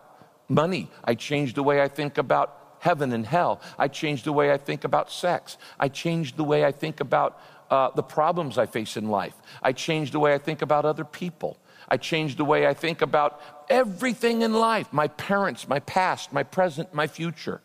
money. 0.51 0.91
I 1.03 1.15
changed 1.15 1.57
the 1.57 1.63
way 1.63 1.81
I 1.81 1.89
think 1.89 2.19
about 2.19 2.77
heaven 2.81 3.15
and 3.15 3.25
hell. 3.27 3.63
I 3.79 3.89
changed 3.89 4.27
the 4.27 4.35
way 4.35 4.53
I 4.53 4.59
think 4.59 4.85
about 4.85 5.11
sex. 5.11 5.57
I 5.81 5.89
changed 5.89 6.37
the 6.37 6.45
way 6.45 6.63
I 6.63 6.73
think 6.73 7.01
about 7.01 7.41
uh, 7.71 7.89
the 7.93 8.03
problems 8.03 8.59
I 8.59 8.67
face 8.67 8.99
in 8.99 9.09
life. 9.09 9.33
I 9.63 9.73
changed 9.73 10.13
the 10.13 10.21
way 10.21 10.35
I 10.35 10.39
think 10.39 10.61
about 10.61 10.85
other 10.85 11.07
people. 11.07 11.57
I 11.89 11.97
changed 11.97 12.37
the 12.37 12.45
way 12.45 12.67
I 12.67 12.75
think 12.75 13.01
about 13.01 13.41
everything 13.71 14.43
in 14.43 14.53
life 14.53 14.93
my 14.93 15.09
parents, 15.09 15.67
my 15.67 15.81
past, 15.81 16.35
my 16.35 16.43
present, 16.43 16.93
my 16.93 17.07
future. 17.07 17.63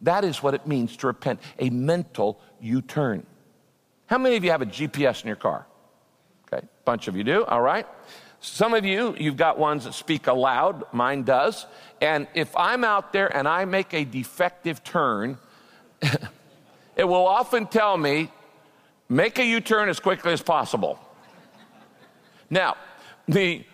That 0.00 0.22
is 0.22 0.44
what 0.44 0.54
it 0.54 0.68
means 0.68 0.96
to 0.98 1.08
repent, 1.08 1.40
a 1.58 1.70
mental 1.70 2.40
U 2.60 2.82
turn. 2.82 3.26
How 4.06 4.18
many 4.18 4.36
of 4.36 4.44
you 4.44 4.52
have 4.52 4.62
a 4.62 4.66
GPS 4.66 5.22
in 5.22 5.26
your 5.26 5.34
car? 5.34 5.66
Okay, 6.52 6.66
a 6.66 6.84
bunch 6.84 7.08
of 7.08 7.16
you 7.16 7.24
do, 7.24 7.44
all 7.44 7.62
right. 7.62 7.86
Some 8.40 8.74
of 8.74 8.84
you, 8.84 9.14
you've 9.18 9.36
got 9.36 9.58
ones 9.58 9.84
that 9.84 9.94
speak 9.94 10.26
aloud, 10.26 10.84
mine 10.92 11.22
does. 11.22 11.64
And 12.00 12.26
if 12.34 12.54
I'm 12.56 12.84
out 12.84 13.12
there 13.12 13.34
and 13.34 13.46
I 13.46 13.64
make 13.64 13.94
a 13.94 14.04
defective 14.04 14.82
turn, 14.82 15.38
it 16.96 17.04
will 17.04 17.26
often 17.26 17.66
tell 17.66 17.96
me, 17.96 18.30
make 19.08 19.38
a 19.38 19.44
U 19.44 19.60
turn 19.60 19.88
as 19.88 20.00
quickly 20.00 20.32
as 20.32 20.42
possible. 20.42 20.98
Now, 22.50 22.76
the 23.28 23.64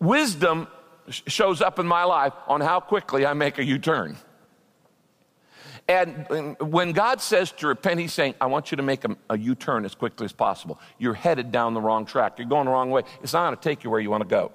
wisdom 0.00 0.66
shows 1.08 1.62
up 1.62 1.78
in 1.78 1.86
my 1.86 2.04
life 2.04 2.34
on 2.48 2.60
how 2.60 2.80
quickly 2.80 3.24
I 3.24 3.34
make 3.34 3.58
a 3.58 3.64
U 3.64 3.78
turn. 3.78 4.16
And 5.88 6.56
when 6.60 6.92
God 6.92 7.20
says 7.20 7.50
to 7.52 7.66
repent, 7.66 8.00
He's 8.00 8.12
saying, 8.12 8.34
I 8.40 8.46
want 8.46 8.70
you 8.70 8.76
to 8.76 8.82
make 8.82 9.04
a 9.04 9.16
a 9.28 9.38
U 9.38 9.54
turn 9.54 9.84
as 9.84 9.94
quickly 9.94 10.24
as 10.24 10.32
possible. 10.32 10.78
You're 10.98 11.14
headed 11.14 11.50
down 11.50 11.74
the 11.74 11.80
wrong 11.80 12.06
track. 12.06 12.38
You're 12.38 12.48
going 12.48 12.66
the 12.66 12.70
wrong 12.70 12.90
way. 12.90 13.02
It's 13.22 13.32
not 13.32 13.46
going 13.46 13.56
to 13.56 13.62
take 13.62 13.84
you 13.84 13.90
where 13.90 14.00
you 14.00 14.10
want 14.10 14.22
to 14.22 14.28
go. 14.28 14.52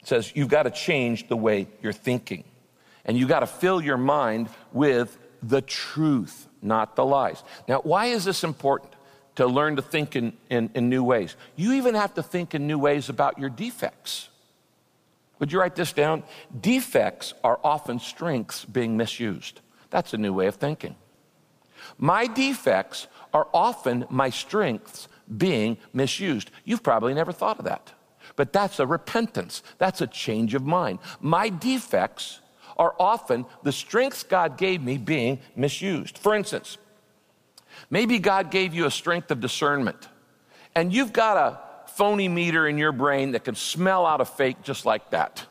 It 0.00 0.08
says, 0.08 0.32
You've 0.34 0.48
got 0.48 0.64
to 0.64 0.70
change 0.70 1.28
the 1.28 1.36
way 1.36 1.68
you're 1.82 1.92
thinking. 1.92 2.44
And 3.04 3.18
you've 3.18 3.28
got 3.28 3.40
to 3.40 3.46
fill 3.46 3.80
your 3.80 3.96
mind 3.96 4.48
with 4.72 5.16
the 5.42 5.62
truth, 5.62 6.46
not 6.60 6.94
the 6.94 7.04
lies. 7.04 7.42
Now, 7.66 7.80
why 7.80 8.06
is 8.06 8.24
this 8.24 8.44
important? 8.44 8.92
To 9.36 9.46
learn 9.46 9.76
to 9.76 9.82
think 9.82 10.16
in, 10.16 10.36
in, 10.50 10.68
in 10.74 10.88
new 10.88 11.04
ways. 11.04 11.36
You 11.54 11.74
even 11.74 11.94
have 11.94 12.14
to 12.14 12.24
think 12.24 12.56
in 12.56 12.66
new 12.66 12.78
ways 12.78 13.08
about 13.08 13.38
your 13.38 13.48
defects. 13.48 14.28
Would 15.38 15.52
you 15.52 15.60
write 15.60 15.76
this 15.76 15.92
down? 15.92 16.24
Defects 16.60 17.34
are 17.44 17.60
often 17.62 17.98
strengths 17.98 18.64
being 18.64 18.96
misused. 18.96 19.60
That's 19.90 20.12
a 20.12 20.18
new 20.18 20.32
way 20.32 20.46
of 20.46 20.56
thinking. 20.56 20.96
My 21.96 22.26
defects 22.26 23.06
are 23.32 23.48
often 23.54 24.04
my 24.10 24.30
strengths 24.30 25.08
being 25.36 25.78
misused. 25.92 26.50
You've 26.64 26.82
probably 26.82 27.14
never 27.14 27.32
thought 27.32 27.58
of 27.58 27.64
that. 27.66 27.92
But 28.36 28.52
that's 28.52 28.78
a 28.78 28.86
repentance, 28.86 29.62
that's 29.78 30.00
a 30.00 30.06
change 30.06 30.54
of 30.54 30.64
mind. 30.64 30.98
My 31.20 31.48
defects 31.48 32.40
are 32.76 32.94
often 32.98 33.46
the 33.62 33.72
strengths 33.72 34.22
God 34.22 34.56
gave 34.56 34.82
me 34.82 34.98
being 34.98 35.40
misused. 35.56 36.18
For 36.18 36.34
instance, 36.34 36.78
maybe 37.90 38.18
God 38.18 38.50
gave 38.50 38.74
you 38.74 38.86
a 38.86 38.90
strength 38.90 39.30
of 39.30 39.40
discernment, 39.40 40.08
and 40.74 40.92
you've 40.92 41.12
got 41.12 41.36
a 41.36 41.67
phony 41.98 42.28
meter 42.28 42.68
in 42.68 42.78
your 42.78 42.92
brain 42.92 43.32
that 43.32 43.42
can 43.42 43.56
smell 43.56 44.06
out 44.06 44.20
a 44.20 44.24
fake 44.24 44.62
just 44.62 44.86
like 44.86 45.10
that. 45.10 45.44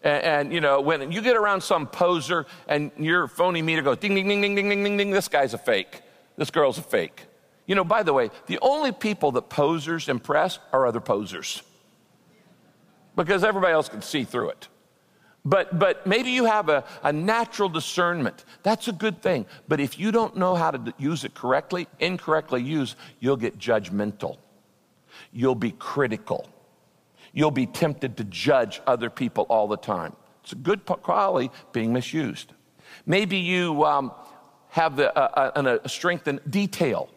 And, 0.00 0.22
and, 0.22 0.52
you 0.52 0.60
know, 0.60 0.80
when 0.80 1.10
you 1.10 1.20
get 1.20 1.34
around 1.34 1.60
some 1.60 1.88
poser 1.88 2.46
and 2.68 2.92
your 2.96 3.26
phony 3.26 3.62
meter 3.62 3.82
goes 3.82 3.98
ding, 3.98 4.14
ding, 4.14 4.28
ding, 4.28 4.40
ding, 4.40 4.54
ding, 4.54 4.68
ding, 4.68 4.84
ding, 4.84 4.96
ding, 4.96 5.10
this 5.10 5.26
guy's 5.26 5.54
a 5.54 5.58
fake. 5.58 6.02
This 6.36 6.52
girl's 6.52 6.78
a 6.78 6.82
fake. 6.82 7.20
You 7.66 7.74
know, 7.74 7.82
by 7.82 8.04
the 8.04 8.12
way, 8.12 8.30
the 8.46 8.60
only 8.62 8.92
people 8.92 9.32
that 9.32 9.48
posers 9.48 10.08
impress 10.08 10.60
are 10.72 10.86
other 10.86 11.00
posers 11.00 11.64
because 13.16 13.42
everybody 13.42 13.72
else 13.72 13.88
can 13.88 14.02
see 14.02 14.22
through 14.22 14.50
it. 14.50 14.68
But, 15.44 15.80
but 15.80 16.06
maybe 16.06 16.30
you 16.30 16.44
have 16.44 16.68
a, 16.68 16.84
a 17.02 17.12
natural 17.12 17.68
discernment. 17.68 18.44
That's 18.62 18.86
a 18.86 18.92
good 18.92 19.20
thing. 19.20 19.46
But 19.66 19.80
if 19.80 19.98
you 19.98 20.12
don't 20.12 20.36
know 20.36 20.54
how 20.54 20.70
to 20.70 20.94
use 20.96 21.24
it 21.24 21.34
correctly, 21.34 21.88
incorrectly 21.98 22.62
used, 22.62 22.96
you'll 23.18 23.36
get 23.36 23.58
judgmental 23.58 24.38
you'll 25.32 25.54
be 25.54 25.72
critical. 25.72 26.48
You'll 27.32 27.50
be 27.50 27.66
tempted 27.66 28.16
to 28.16 28.24
judge 28.24 28.80
other 28.86 29.10
people 29.10 29.44
all 29.48 29.68
the 29.68 29.76
time. 29.76 30.14
It's 30.42 30.52
a 30.52 30.56
good 30.56 30.84
quality 30.84 31.50
being 31.72 31.92
misused. 31.92 32.52
Maybe 33.04 33.36
you 33.36 33.84
um, 33.84 34.12
have 34.68 35.00
uh, 35.00 35.04
uh, 35.04 35.78
a 35.82 35.88
strength 35.88 36.28
in 36.28 36.40
detail 36.48 37.08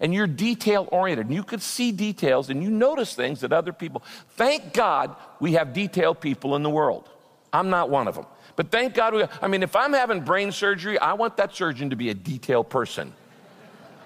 and 0.00 0.14
you're 0.14 0.26
detail 0.26 0.88
oriented 0.92 1.26
and 1.26 1.34
you 1.34 1.42
could 1.42 1.62
see 1.62 1.92
details 1.92 2.50
and 2.50 2.62
you 2.62 2.70
notice 2.70 3.14
things 3.14 3.40
that 3.40 3.52
other 3.52 3.72
people 3.72 4.02
thank 4.30 4.72
god 4.72 5.16
we 5.40 5.52
have 5.52 5.72
detailed 5.72 6.20
people 6.20 6.54
in 6.56 6.62
the 6.62 6.70
world 6.70 7.08
i'm 7.52 7.70
not 7.70 7.90
one 7.90 8.06
of 8.08 8.14
them 8.14 8.26
but 8.56 8.70
thank 8.70 8.94
god 8.94 9.14
we, 9.14 9.24
i 9.42 9.48
mean 9.48 9.62
if 9.62 9.74
i'm 9.74 9.92
having 9.92 10.20
brain 10.20 10.52
surgery 10.52 10.98
i 10.98 11.12
want 11.12 11.36
that 11.36 11.54
surgeon 11.54 11.90
to 11.90 11.96
be 11.96 12.10
a 12.10 12.14
detailed 12.14 12.68
person 12.68 13.12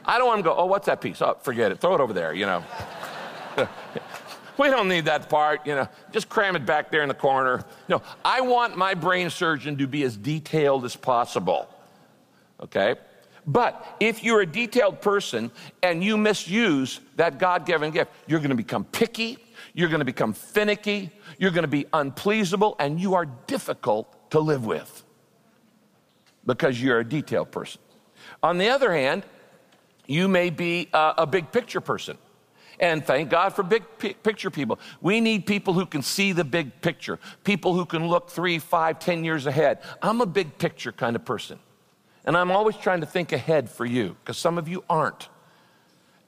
i 0.05 0.17
don't 0.17 0.29
want 0.29 0.39
to 0.39 0.45
go 0.45 0.55
oh 0.57 0.67
what's 0.67 0.87
that 0.87 1.01
piece 1.01 1.21
oh 1.21 1.37
forget 1.43 1.73
it 1.73 1.81
throw 1.81 1.95
it 1.95 2.01
over 2.01 2.13
there 2.13 2.33
you 2.33 2.47
know 2.47 2.65
we 4.63 4.71
don't 4.71 4.89
need 4.89 5.07
that 5.07 5.29
part, 5.29 5.67
you 5.67 5.75
know, 5.75 5.89
just 6.13 6.29
cram 6.29 6.55
it 6.55 6.65
back 6.65 6.93
there 6.93 7.03
in 7.03 7.09
the 7.09 7.15
corner. 7.15 7.65
No, 7.89 8.01
I 8.25 8.43
want 8.43 8.77
my 8.77 8.95
brain 8.95 9.29
surgeon 9.29 9.77
to 9.79 9.89
be 9.89 10.05
as 10.05 10.17
detailed 10.17 10.85
as 10.85 10.95
possible. 10.95 11.69
Okay? 12.61 12.95
But 13.45 13.97
if 13.99 14.23
you're 14.23 14.41
a 14.41 14.47
detailed 14.47 15.01
person 15.01 15.51
and 15.83 16.05
you 16.05 16.17
misuse 16.17 17.01
that 17.17 17.41
God 17.41 17.67
given 17.67 17.91
gift, 17.91 18.13
you're 18.29 18.39
to 18.39 18.55
become 18.55 18.85
picky, 18.85 19.37
you're 19.75 19.89
to 19.89 20.05
become 20.05 20.33
finicky, 20.33 21.11
you're 21.39 21.51
to 21.51 21.67
be 21.67 21.87
unpleasable, 21.93 22.77
and 22.79 23.01
you 23.01 23.15
are 23.15 23.27
difficult 23.49 24.31
to 24.31 24.39
live 24.39 24.65
with 24.65 25.03
because 26.47 26.81
you're 26.81 27.01
a 27.01 27.05
detailed 27.05 27.51
person. 27.51 27.81
On 28.45 28.59
the 28.59 28.69
other 28.69 28.93
hand, 28.93 29.25
you 30.07 30.29
may 30.29 30.51
be 30.51 30.89
a, 30.93 31.15
a 31.19 31.27
big 31.27 31.51
picture 31.51 31.81
person. 31.81 32.17
And 32.81 33.05
thank 33.05 33.31
God 33.31 33.51
for 33.51 33.63
big 33.63 33.85
picture 33.99 34.51
people. 34.51 34.79
We 35.01 35.21
need 35.21 35.47
people 35.47 35.75
who 35.75 35.87
can 35.87 36.03
see 36.03 36.33
the 36.33 36.45
big 36.45 36.81
picture, 36.81 37.19
people 37.45 37.75
who 37.75 37.85
can 37.85 38.09
look 38.09 38.31
three, 38.31 38.59
five, 38.59 38.99
ten 38.99 39.25
years 39.25 39.47
ahead. 39.47 39.81
I'm 40.01 40.21
a 40.21 40.27
big 40.27 40.59
picture 40.59 40.93
kind 40.93 41.15
of 41.15 41.25
person. 41.25 41.59
And 42.25 42.37
I'm 42.37 42.51
always 42.51 42.77
trying 42.77 43.01
to 43.01 43.07
think 43.07 43.33
ahead 43.33 43.69
for 43.69 43.85
you, 43.85 44.17
because 44.21 44.39
some 44.39 44.59
of 44.59 44.69
you 44.69 44.85
aren't. 44.89 45.29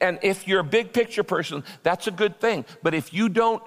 And 0.01 0.19
if 0.23 0.47
you're 0.47 0.61
a 0.61 0.65
big 0.65 0.93
picture 0.93 1.23
person, 1.23 1.65
that's 1.83 2.07
a 2.07 2.11
good 2.11 2.41
thing. 2.41 2.65
But 2.83 2.95
if 2.95 3.15
you 3.15 3.29
don't 3.29 3.63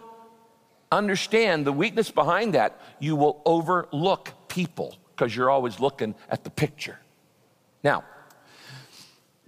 understand 0.91 1.65
the 1.65 1.73
weakness 1.73 2.11
behind 2.11 2.53
that, 2.53 2.79
you 2.99 3.15
will 3.15 3.41
overlook 3.45 4.33
people 4.47 4.95
because 5.15 5.35
you're 5.35 5.49
always 5.49 5.79
looking 5.79 6.15
at 6.29 6.43
the 6.43 6.49
picture. 6.49 6.99
Now, 7.83 8.03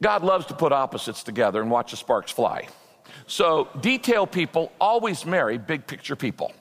God 0.01 0.23
loves 0.23 0.45
to 0.47 0.53
put 0.53 0.71
opposites 0.71 1.23
together 1.23 1.61
and 1.61 1.69
watch 1.69 1.91
the 1.91 1.97
sparks 1.97 2.31
fly. 2.31 2.67
So, 3.29 3.67
detail 3.79 4.25
people 4.25 4.71
always 4.81 5.23
marry 5.23 5.59
big 5.59 5.85
picture 5.85 6.15
people. 6.15 6.51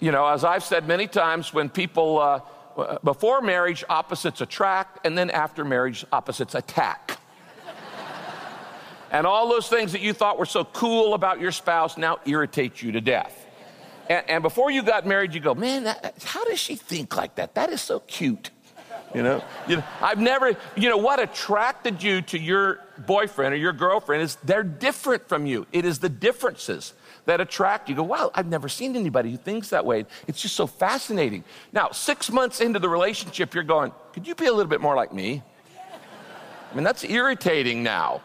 You 0.00 0.10
know, 0.10 0.26
as 0.26 0.42
I've 0.42 0.64
said 0.64 0.88
many 0.88 1.06
times, 1.06 1.54
when 1.54 1.68
people, 1.68 2.18
uh, 2.18 2.98
before 3.04 3.40
marriage, 3.40 3.84
opposites 3.88 4.40
attract, 4.40 5.06
and 5.06 5.16
then 5.16 5.30
after 5.30 5.64
marriage, 5.64 6.04
opposites 6.10 6.56
attack. 6.56 7.20
and 9.12 9.24
all 9.24 9.48
those 9.48 9.68
things 9.68 9.92
that 9.92 10.00
you 10.00 10.12
thought 10.12 10.36
were 10.36 10.46
so 10.46 10.64
cool 10.64 11.14
about 11.14 11.40
your 11.40 11.52
spouse 11.52 11.96
now 11.96 12.18
irritate 12.26 12.82
you 12.82 12.90
to 12.90 13.00
death. 13.00 13.46
And, 14.10 14.28
and 14.28 14.42
before 14.42 14.72
you 14.72 14.82
got 14.82 15.06
married, 15.06 15.32
you 15.32 15.38
go, 15.38 15.54
man, 15.54 15.84
that, 15.84 16.24
how 16.24 16.44
does 16.44 16.58
she 16.58 16.74
think 16.74 17.16
like 17.16 17.36
that? 17.36 17.54
That 17.54 17.70
is 17.70 17.80
so 17.80 18.00
cute. 18.00 18.50
You 19.14 19.22
know? 19.22 19.44
you 19.68 19.76
know, 19.76 19.84
I've 20.02 20.18
never, 20.18 20.56
you 20.74 20.88
know, 20.88 20.96
what 20.96 21.20
attracted 21.20 22.02
you 22.02 22.20
to 22.22 22.38
your 22.38 22.83
boyfriend 22.98 23.54
or 23.54 23.56
your 23.56 23.72
girlfriend 23.72 24.22
is 24.22 24.36
they're 24.44 24.62
different 24.62 25.28
from 25.28 25.46
you. 25.46 25.66
It 25.72 25.84
is 25.84 25.98
the 25.98 26.08
differences 26.08 26.94
that 27.26 27.40
attract 27.40 27.88
you. 27.88 27.94
you 27.94 27.96
go, 27.96 28.02
wow, 28.04 28.30
I've 28.34 28.46
never 28.46 28.68
seen 28.68 28.96
anybody 28.96 29.30
who 29.30 29.36
thinks 29.36 29.70
that 29.70 29.84
way. 29.84 30.06
It's 30.26 30.40
just 30.40 30.56
so 30.56 30.66
fascinating. 30.66 31.44
Now, 31.72 31.90
six 31.90 32.30
months 32.30 32.60
into 32.60 32.78
the 32.78 32.88
relationship, 32.88 33.54
you're 33.54 33.64
going, 33.64 33.92
could 34.12 34.26
you 34.26 34.34
be 34.34 34.46
a 34.46 34.52
little 34.52 34.70
bit 34.70 34.80
more 34.80 34.94
like 34.94 35.12
me? 35.12 35.42
I 36.70 36.74
mean, 36.74 36.84
that's 36.84 37.04
irritating 37.04 37.82
now. 37.82 38.22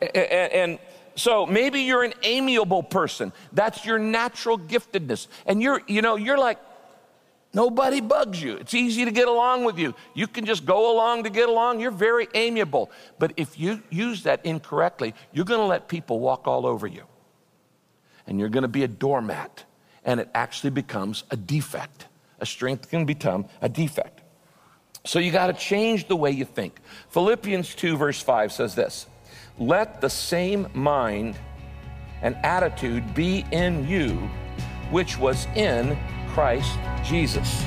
And, 0.00 0.16
and, 0.16 0.78
so 1.16 1.44
maybe 1.44 1.80
you're 1.80 2.04
an 2.04 2.14
amiable 2.22 2.82
person. 2.82 3.32
That's 3.52 3.84
your 3.84 3.98
natural 3.98 4.58
giftedness. 4.58 5.26
And 5.44 5.60
you're, 5.60 5.82
you 5.86 6.00
know, 6.00 6.16
you're 6.16 6.38
like, 6.38 6.58
Nobody 7.52 8.00
bugs 8.00 8.40
you. 8.40 8.54
It's 8.56 8.74
easy 8.74 9.04
to 9.04 9.10
get 9.10 9.26
along 9.26 9.64
with 9.64 9.76
you. 9.76 9.94
You 10.14 10.28
can 10.28 10.46
just 10.46 10.64
go 10.64 10.94
along 10.94 11.24
to 11.24 11.30
get 11.30 11.48
along. 11.48 11.80
You're 11.80 11.90
very 11.90 12.28
amiable. 12.34 12.90
But 13.18 13.32
if 13.36 13.58
you 13.58 13.82
use 13.90 14.22
that 14.22 14.44
incorrectly, 14.46 15.14
you're 15.32 15.44
going 15.44 15.60
to 15.60 15.66
let 15.66 15.88
people 15.88 16.20
walk 16.20 16.46
all 16.46 16.64
over 16.64 16.86
you. 16.86 17.02
And 18.26 18.38
you're 18.38 18.48
going 18.50 18.62
to 18.62 18.68
be 18.68 18.84
a 18.84 18.88
doormat. 18.88 19.64
And 20.04 20.20
it 20.20 20.30
actually 20.32 20.70
becomes 20.70 21.24
a 21.30 21.36
defect. 21.36 22.06
A 22.38 22.46
strength 22.46 22.88
can 22.88 23.04
become 23.04 23.46
a 23.60 23.68
defect. 23.68 24.22
So 25.04 25.18
you 25.18 25.32
got 25.32 25.48
to 25.48 25.52
change 25.52 26.06
the 26.06 26.16
way 26.16 26.30
you 26.30 26.44
think. 26.44 26.78
Philippians 27.08 27.74
2, 27.74 27.96
verse 27.96 28.22
5 28.22 28.52
says 28.52 28.74
this 28.76 29.06
Let 29.58 30.00
the 30.00 30.10
same 30.10 30.68
mind 30.72 31.36
and 32.22 32.36
attitude 32.44 33.14
be 33.14 33.44
in 33.50 33.88
you, 33.88 34.30
which 34.90 35.18
was 35.18 35.46
in 35.56 35.98
Christ 36.32 36.78
Jesus. 37.04 37.64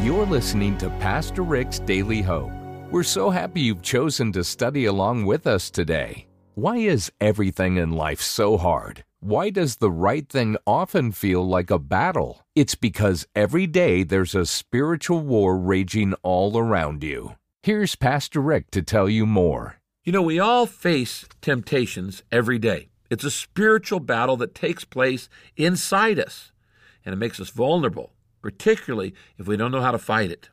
You're 0.00 0.26
listening 0.26 0.78
to 0.78 0.90
Pastor 1.00 1.42
Rick's 1.42 1.80
Daily 1.80 2.22
Hope. 2.22 2.52
We're 2.90 3.02
so 3.02 3.30
happy 3.30 3.60
you've 3.62 3.82
chosen 3.82 4.32
to 4.32 4.44
study 4.44 4.84
along 4.84 5.26
with 5.26 5.46
us 5.46 5.70
today. 5.70 6.26
Why 6.54 6.76
is 6.76 7.12
everything 7.20 7.76
in 7.76 7.92
life 7.92 8.20
so 8.20 8.56
hard? 8.56 9.04
Why 9.20 9.50
does 9.50 9.76
the 9.76 9.90
right 9.90 10.28
thing 10.28 10.56
often 10.64 11.10
feel 11.10 11.46
like 11.46 11.70
a 11.70 11.78
battle? 11.80 12.46
It's 12.54 12.76
because 12.76 13.26
every 13.34 13.66
day 13.66 14.04
there's 14.04 14.36
a 14.36 14.46
spiritual 14.46 15.20
war 15.20 15.58
raging 15.58 16.14
all 16.22 16.56
around 16.56 17.02
you. 17.02 17.34
Here's 17.64 17.96
Pastor 17.96 18.40
Rick 18.40 18.70
to 18.70 18.82
tell 18.82 19.08
you 19.08 19.26
more. 19.26 19.77
You 20.08 20.12
know, 20.12 20.22
we 20.22 20.40
all 20.40 20.64
face 20.64 21.26
temptations 21.42 22.22
every 22.32 22.58
day. 22.58 22.88
It's 23.10 23.24
a 23.24 23.30
spiritual 23.30 24.00
battle 24.00 24.38
that 24.38 24.54
takes 24.54 24.82
place 24.82 25.28
inside 25.54 26.18
us, 26.18 26.50
and 27.04 27.12
it 27.12 27.18
makes 27.18 27.38
us 27.38 27.50
vulnerable, 27.50 28.14
particularly 28.40 29.12
if 29.36 29.46
we 29.46 29.58
don't 29.58 29.70
know 29.70 29.82
how 29.82 29.90
to 29.90 29.98
fight 29.98 30.30
it. 30.30 30.48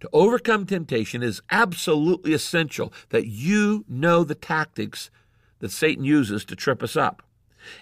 To 0.00 0.08
overcome 0.10 0.64
temptation 0.64 1.22
is 1.22 1.42
absolutely 1.50 2.32
essential 2.32 2.90
that 3.10 3.26
you 3.26 3.84
know 3.90 4.24
the 4.24 4.34
tactics 4.34 5.10
that 5.58 5.70
Satan 5.70 6.04
uses 6.04 6.46
to 6.46 6.56
trip 6.56 6.82
us 6.82 6.96
up. 6.96 7.22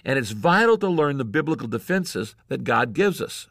And 0.03 0.19
it's 0.19 0.31
vital 0.31 0.77
to 0.79 0.89
learn 0.89 1.19
the 1.19 1.23
biblical 1.23 1.69
defenses 1.69 2.35
that 2.49 2.65
God 2.65 2.91
gives 2.91 3.21
us. 3.21 3.47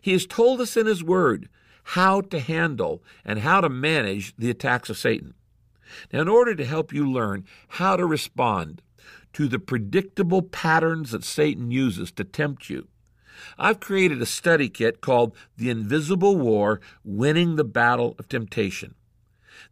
He 0.00 0.12
has 0.12 0.24
told 0.24 0.62
us 0.62 0.78
in 0.78 0.86
His 0.86 1.04
Word 1.04 1.50
how 1.82 2.22
to 2.22 2.40
handle 2.40 3.02
and 3.22 3.40
how 3.40 3.60
to 3.60 3.68
manage 3.68 4.34
the 4.36 4.48
attacks 4.48 4.88
of 4.88 4.96
Satan. 4.96 5.34
Now, 6.12 6.20
in 6.20 6.28
order 6.28 6.54
to 6.54 6.64
help 6.64 6.92
you 6.92 7.10
learn 7.10 7.44
how 7.68 7.96
to 7.96 8.06
respond 8.06 8.82
to 9.32 9.48
the 9.48 9.58
predictable 9.58 10.42
patterns 10.42 11.12
that 11.12 11.24
Satan 11.24 11.70
uses 11.70 12.10
to 12.12 12.24
tempt 12.24 12.68
you, 12.68 12.88
I've 13.58 13.80
created 13.80 14.20
a 14.20 14.26
study 14.26 14.68
kit 14.68 15.00
called 15.00 15.34
The 15.56 15.70
Invisible 15.70 16.36
War 16.36 16.80
Winning 17.04 17.56
the 17.56 17.64
Battle 17.64 18.14
of 18.18 18.28
Temptation. 18.28 18.94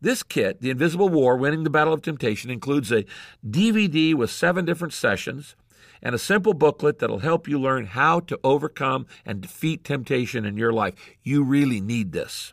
This 0.00 0.22
kit, 0.22 0.60
The 0.60 0.70
Invisible 0.70 1.08
War 1.08 1.36
Winning 1.36 1.64
the 1.64 1.70
Battle 1.70 1.92
of 1.92 2.02
Temptation, 2.02 2.50
includes 2.50 2.92
a 2.92 3.04
DVD 3.46 4.14
with 4.14 4.30
seven 4.30 4.64
different 4.64 4.92
sessions 4.92 5.56
and 6.02 6.14
a 6.14 6.18
simple 6.18 6.54
booklet 6.54 6.98
that'll 6.98 7.20
help 7.20 7.48
you 7.48 7.58
learn 7.58 7.86
how 7.86 8.20
to 8.20 8.38
overcome 8.44 9.06
and 9.24 9.40
defeat 9.40 9.84
temptation 9.84 10.44
in 10.44 10.56
your 10.56 10.72
life. 10.72 10.94
You 11.22 11.42
really 11.42 11.80
need 11.80 12.12
this. 12.12 12.52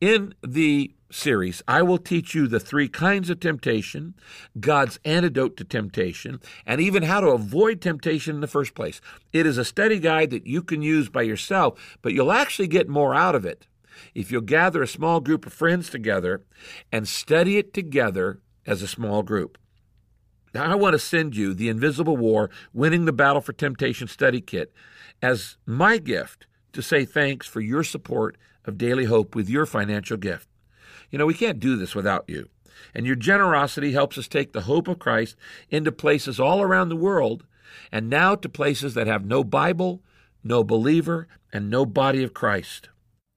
In 0.00 0.34
the 0.46 0.92
series, 1.10 1.62
I 1.68 1.82
will 1.82 1.98
teach 1.98 2.34
you 2.34 2.46
the 2.46 2.60
three 2.60 2.88
kinds 2.88 3.30
of 3.30 3.40
temptation, 3.40 4.14
God's 4.58 4.98
antidote 5.04 5.56
to 5.58 5.64
temptation, 5.64 6.40
and 6.66 6.80
even 6.80 7.04
how 7.04 7.20
to 7.20 7.28
avoid 7.28 7.80
temptation 7.80 8.36
in 8.36 8.40
the 8.40 8.46
first 8.46 8.74
place. 8.74 9.00
It 9.32 9.46
is 9.46 9.58
a 9.58 9.64
study 9.64 9.98
guide 9.98 10.30
that 10.30 10.46
you 10.46 10.62
can 10.62 10.82
use 10.82 11.08
by 11.08 11.22
yourself, 11.22 11.98
but 12.02 12.12
you'll 12.12 12.32
actually 12.32 12.68
get 12.68 12.88
more 12.88 13.14
out 13.14 13.34
of 13.34 13.44
it 13.44 13.66
if 14.14 14.30
you'll 14.30 14.42
gather 14.42 14.82
a 14.82 14.88
small 14.88 15.20
group 15.20 15.46
of 15.46 15.52
friends 15.52 15.90
together 15.90 16.42
and 16.92 17.08
study 17.08 17.58
it 17.58 17.72
together 17.72 18.40
as 18.66 18.82
a 18.82 18.88
small 18.88 19.22
group. 19.22 19.58
Now, 20.54 20.70
I 20.70 20.74
want 20.74 20.94
to 20.94 20.98
send 20.98 21.36
you 21.36 21.54
the 21.54 21.68
Invisible 21.68 22.16
War 22.16 22.50
Winning 22.72 23.04
the 23.04 23.12
Battle 23.12 23.42
for 23.42 23.52
Temptation 23.52 24.08
Study 24.08 24.40
Kit 24.40 24.72
as 25.20 25.56
my 25.66 25.98
gift 25.98 26.46
to 26.72 26.82
say 26.82 27.04
thanks 27.04 27.46
for 27.46 27.60
your 27.60 27.84
support 27.84 28.36
of 28.64 28.78
Daily 28.78 29.04
Hope 29.04 29.34
with 29.34 29.48
your 29.48 29.66
financial 29.66 30.16
gift. 30.16 30.48
You 31.10 31.18
know, 31.18 31.26
we 31.26 31.34
can't 31.34 31.60
do 31.60 31.76
this 31.76 31.94
without 31.94 32.24
you. 32.28 32.48
And 32.94 33.06
your 33.06 33.16
generosity 33.16 33.92
helps 33.92 34.18
us 34.18 34.28
take 34.28 34.52
the 34.52 34.62
hope 34.62 34.88
of 34.88 34.98
Christ 34.98 35.36
into 35.70 35.92
places 35.92 36.38
all 36.40 36.62
around 36.62 36.88
the 36.88 36.96
world, 36.96 37.44
and 37.90 38.08
now 38.08 38.34
to 38.34 38.48
places 38.48 38.94
that 38.94 39.06
have 39.06 39.24
no 39.24 39.44
Bible, 39.44 40.02
no 40.42 40.64
believer, 40.64 41.28
and 41.52 41.70
no 41.70 41.86
body 41.86 42.22
of 42.22 42.34
Christ. 42.34 42.88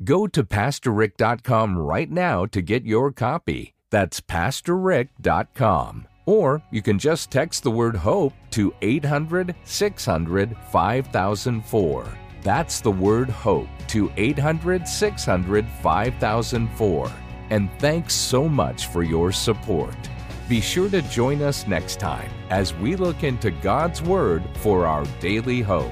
Go 0.04 0.28
to 0.28 0.44
PastorRick.com 0.44 1.78
right 1.78 2.10
now 2.10 2.46
to 2.46 2.62
get 2.62 2.86
your 2.86 3.12
copy. 3.12 3.74
That's 3.90 4.22
PastorRick.com. 4.22 6.08
Or 6.26 6.62
you 6.72 6.82
can 6.82 7.00
just 7.00 7.32
text 7.32 7.64
the 7.64 7.72
word 7.72 7.96
HOPE 7.96 8.34
to 8.52 8.74
800 8.82 9.56
600 9.64 10.56
5004. 10.72 12.18
That's 12.44 12.82
the 12.82 12.92
word 12.92 13.30
HOPE 13.30 13.68
to 13.88 14.12
800 14.16 14.88
600 14.88 15.68
5004. 15.82 17.12
And 17.50 17.70
thanks 17.80 18.14
so 18.14 18.48
much 18.48 18.88
for 18.88 19.04
your 19.04 19.32
support. 19.32 19.96
Be 20.48 20.62
sure 20.62 20.90
to 20.90 21.02
join 21.04 21.42
us 21.42 21.68
next 21.68 22.00
time 22.00 22.30
as 22.50 22.74
we 22.74 22.96
look 22.96 23.24
into 23.24 23.52
God's 23.52 24.02
Word 24.02 24.44
for 24.58 24.88
our 24.88 25.06
daily 25.20 25.62
hope. 25.62 25.92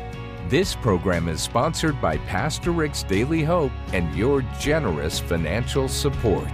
This 0.49 0.75
program 0.75 1.27
is 1.27 1.41
sponsored 1.41 2.01
by 2.01 2.17
Pastor 2.19 2.71
Rick's 2.71 3.03
Daily 3.03 3.43
Hope 3.43 3.71
and 3.93 4.15
your 4.15 4.41
generous 4.59 5.19
financial 5.19 5.87
support. 5.87 6.47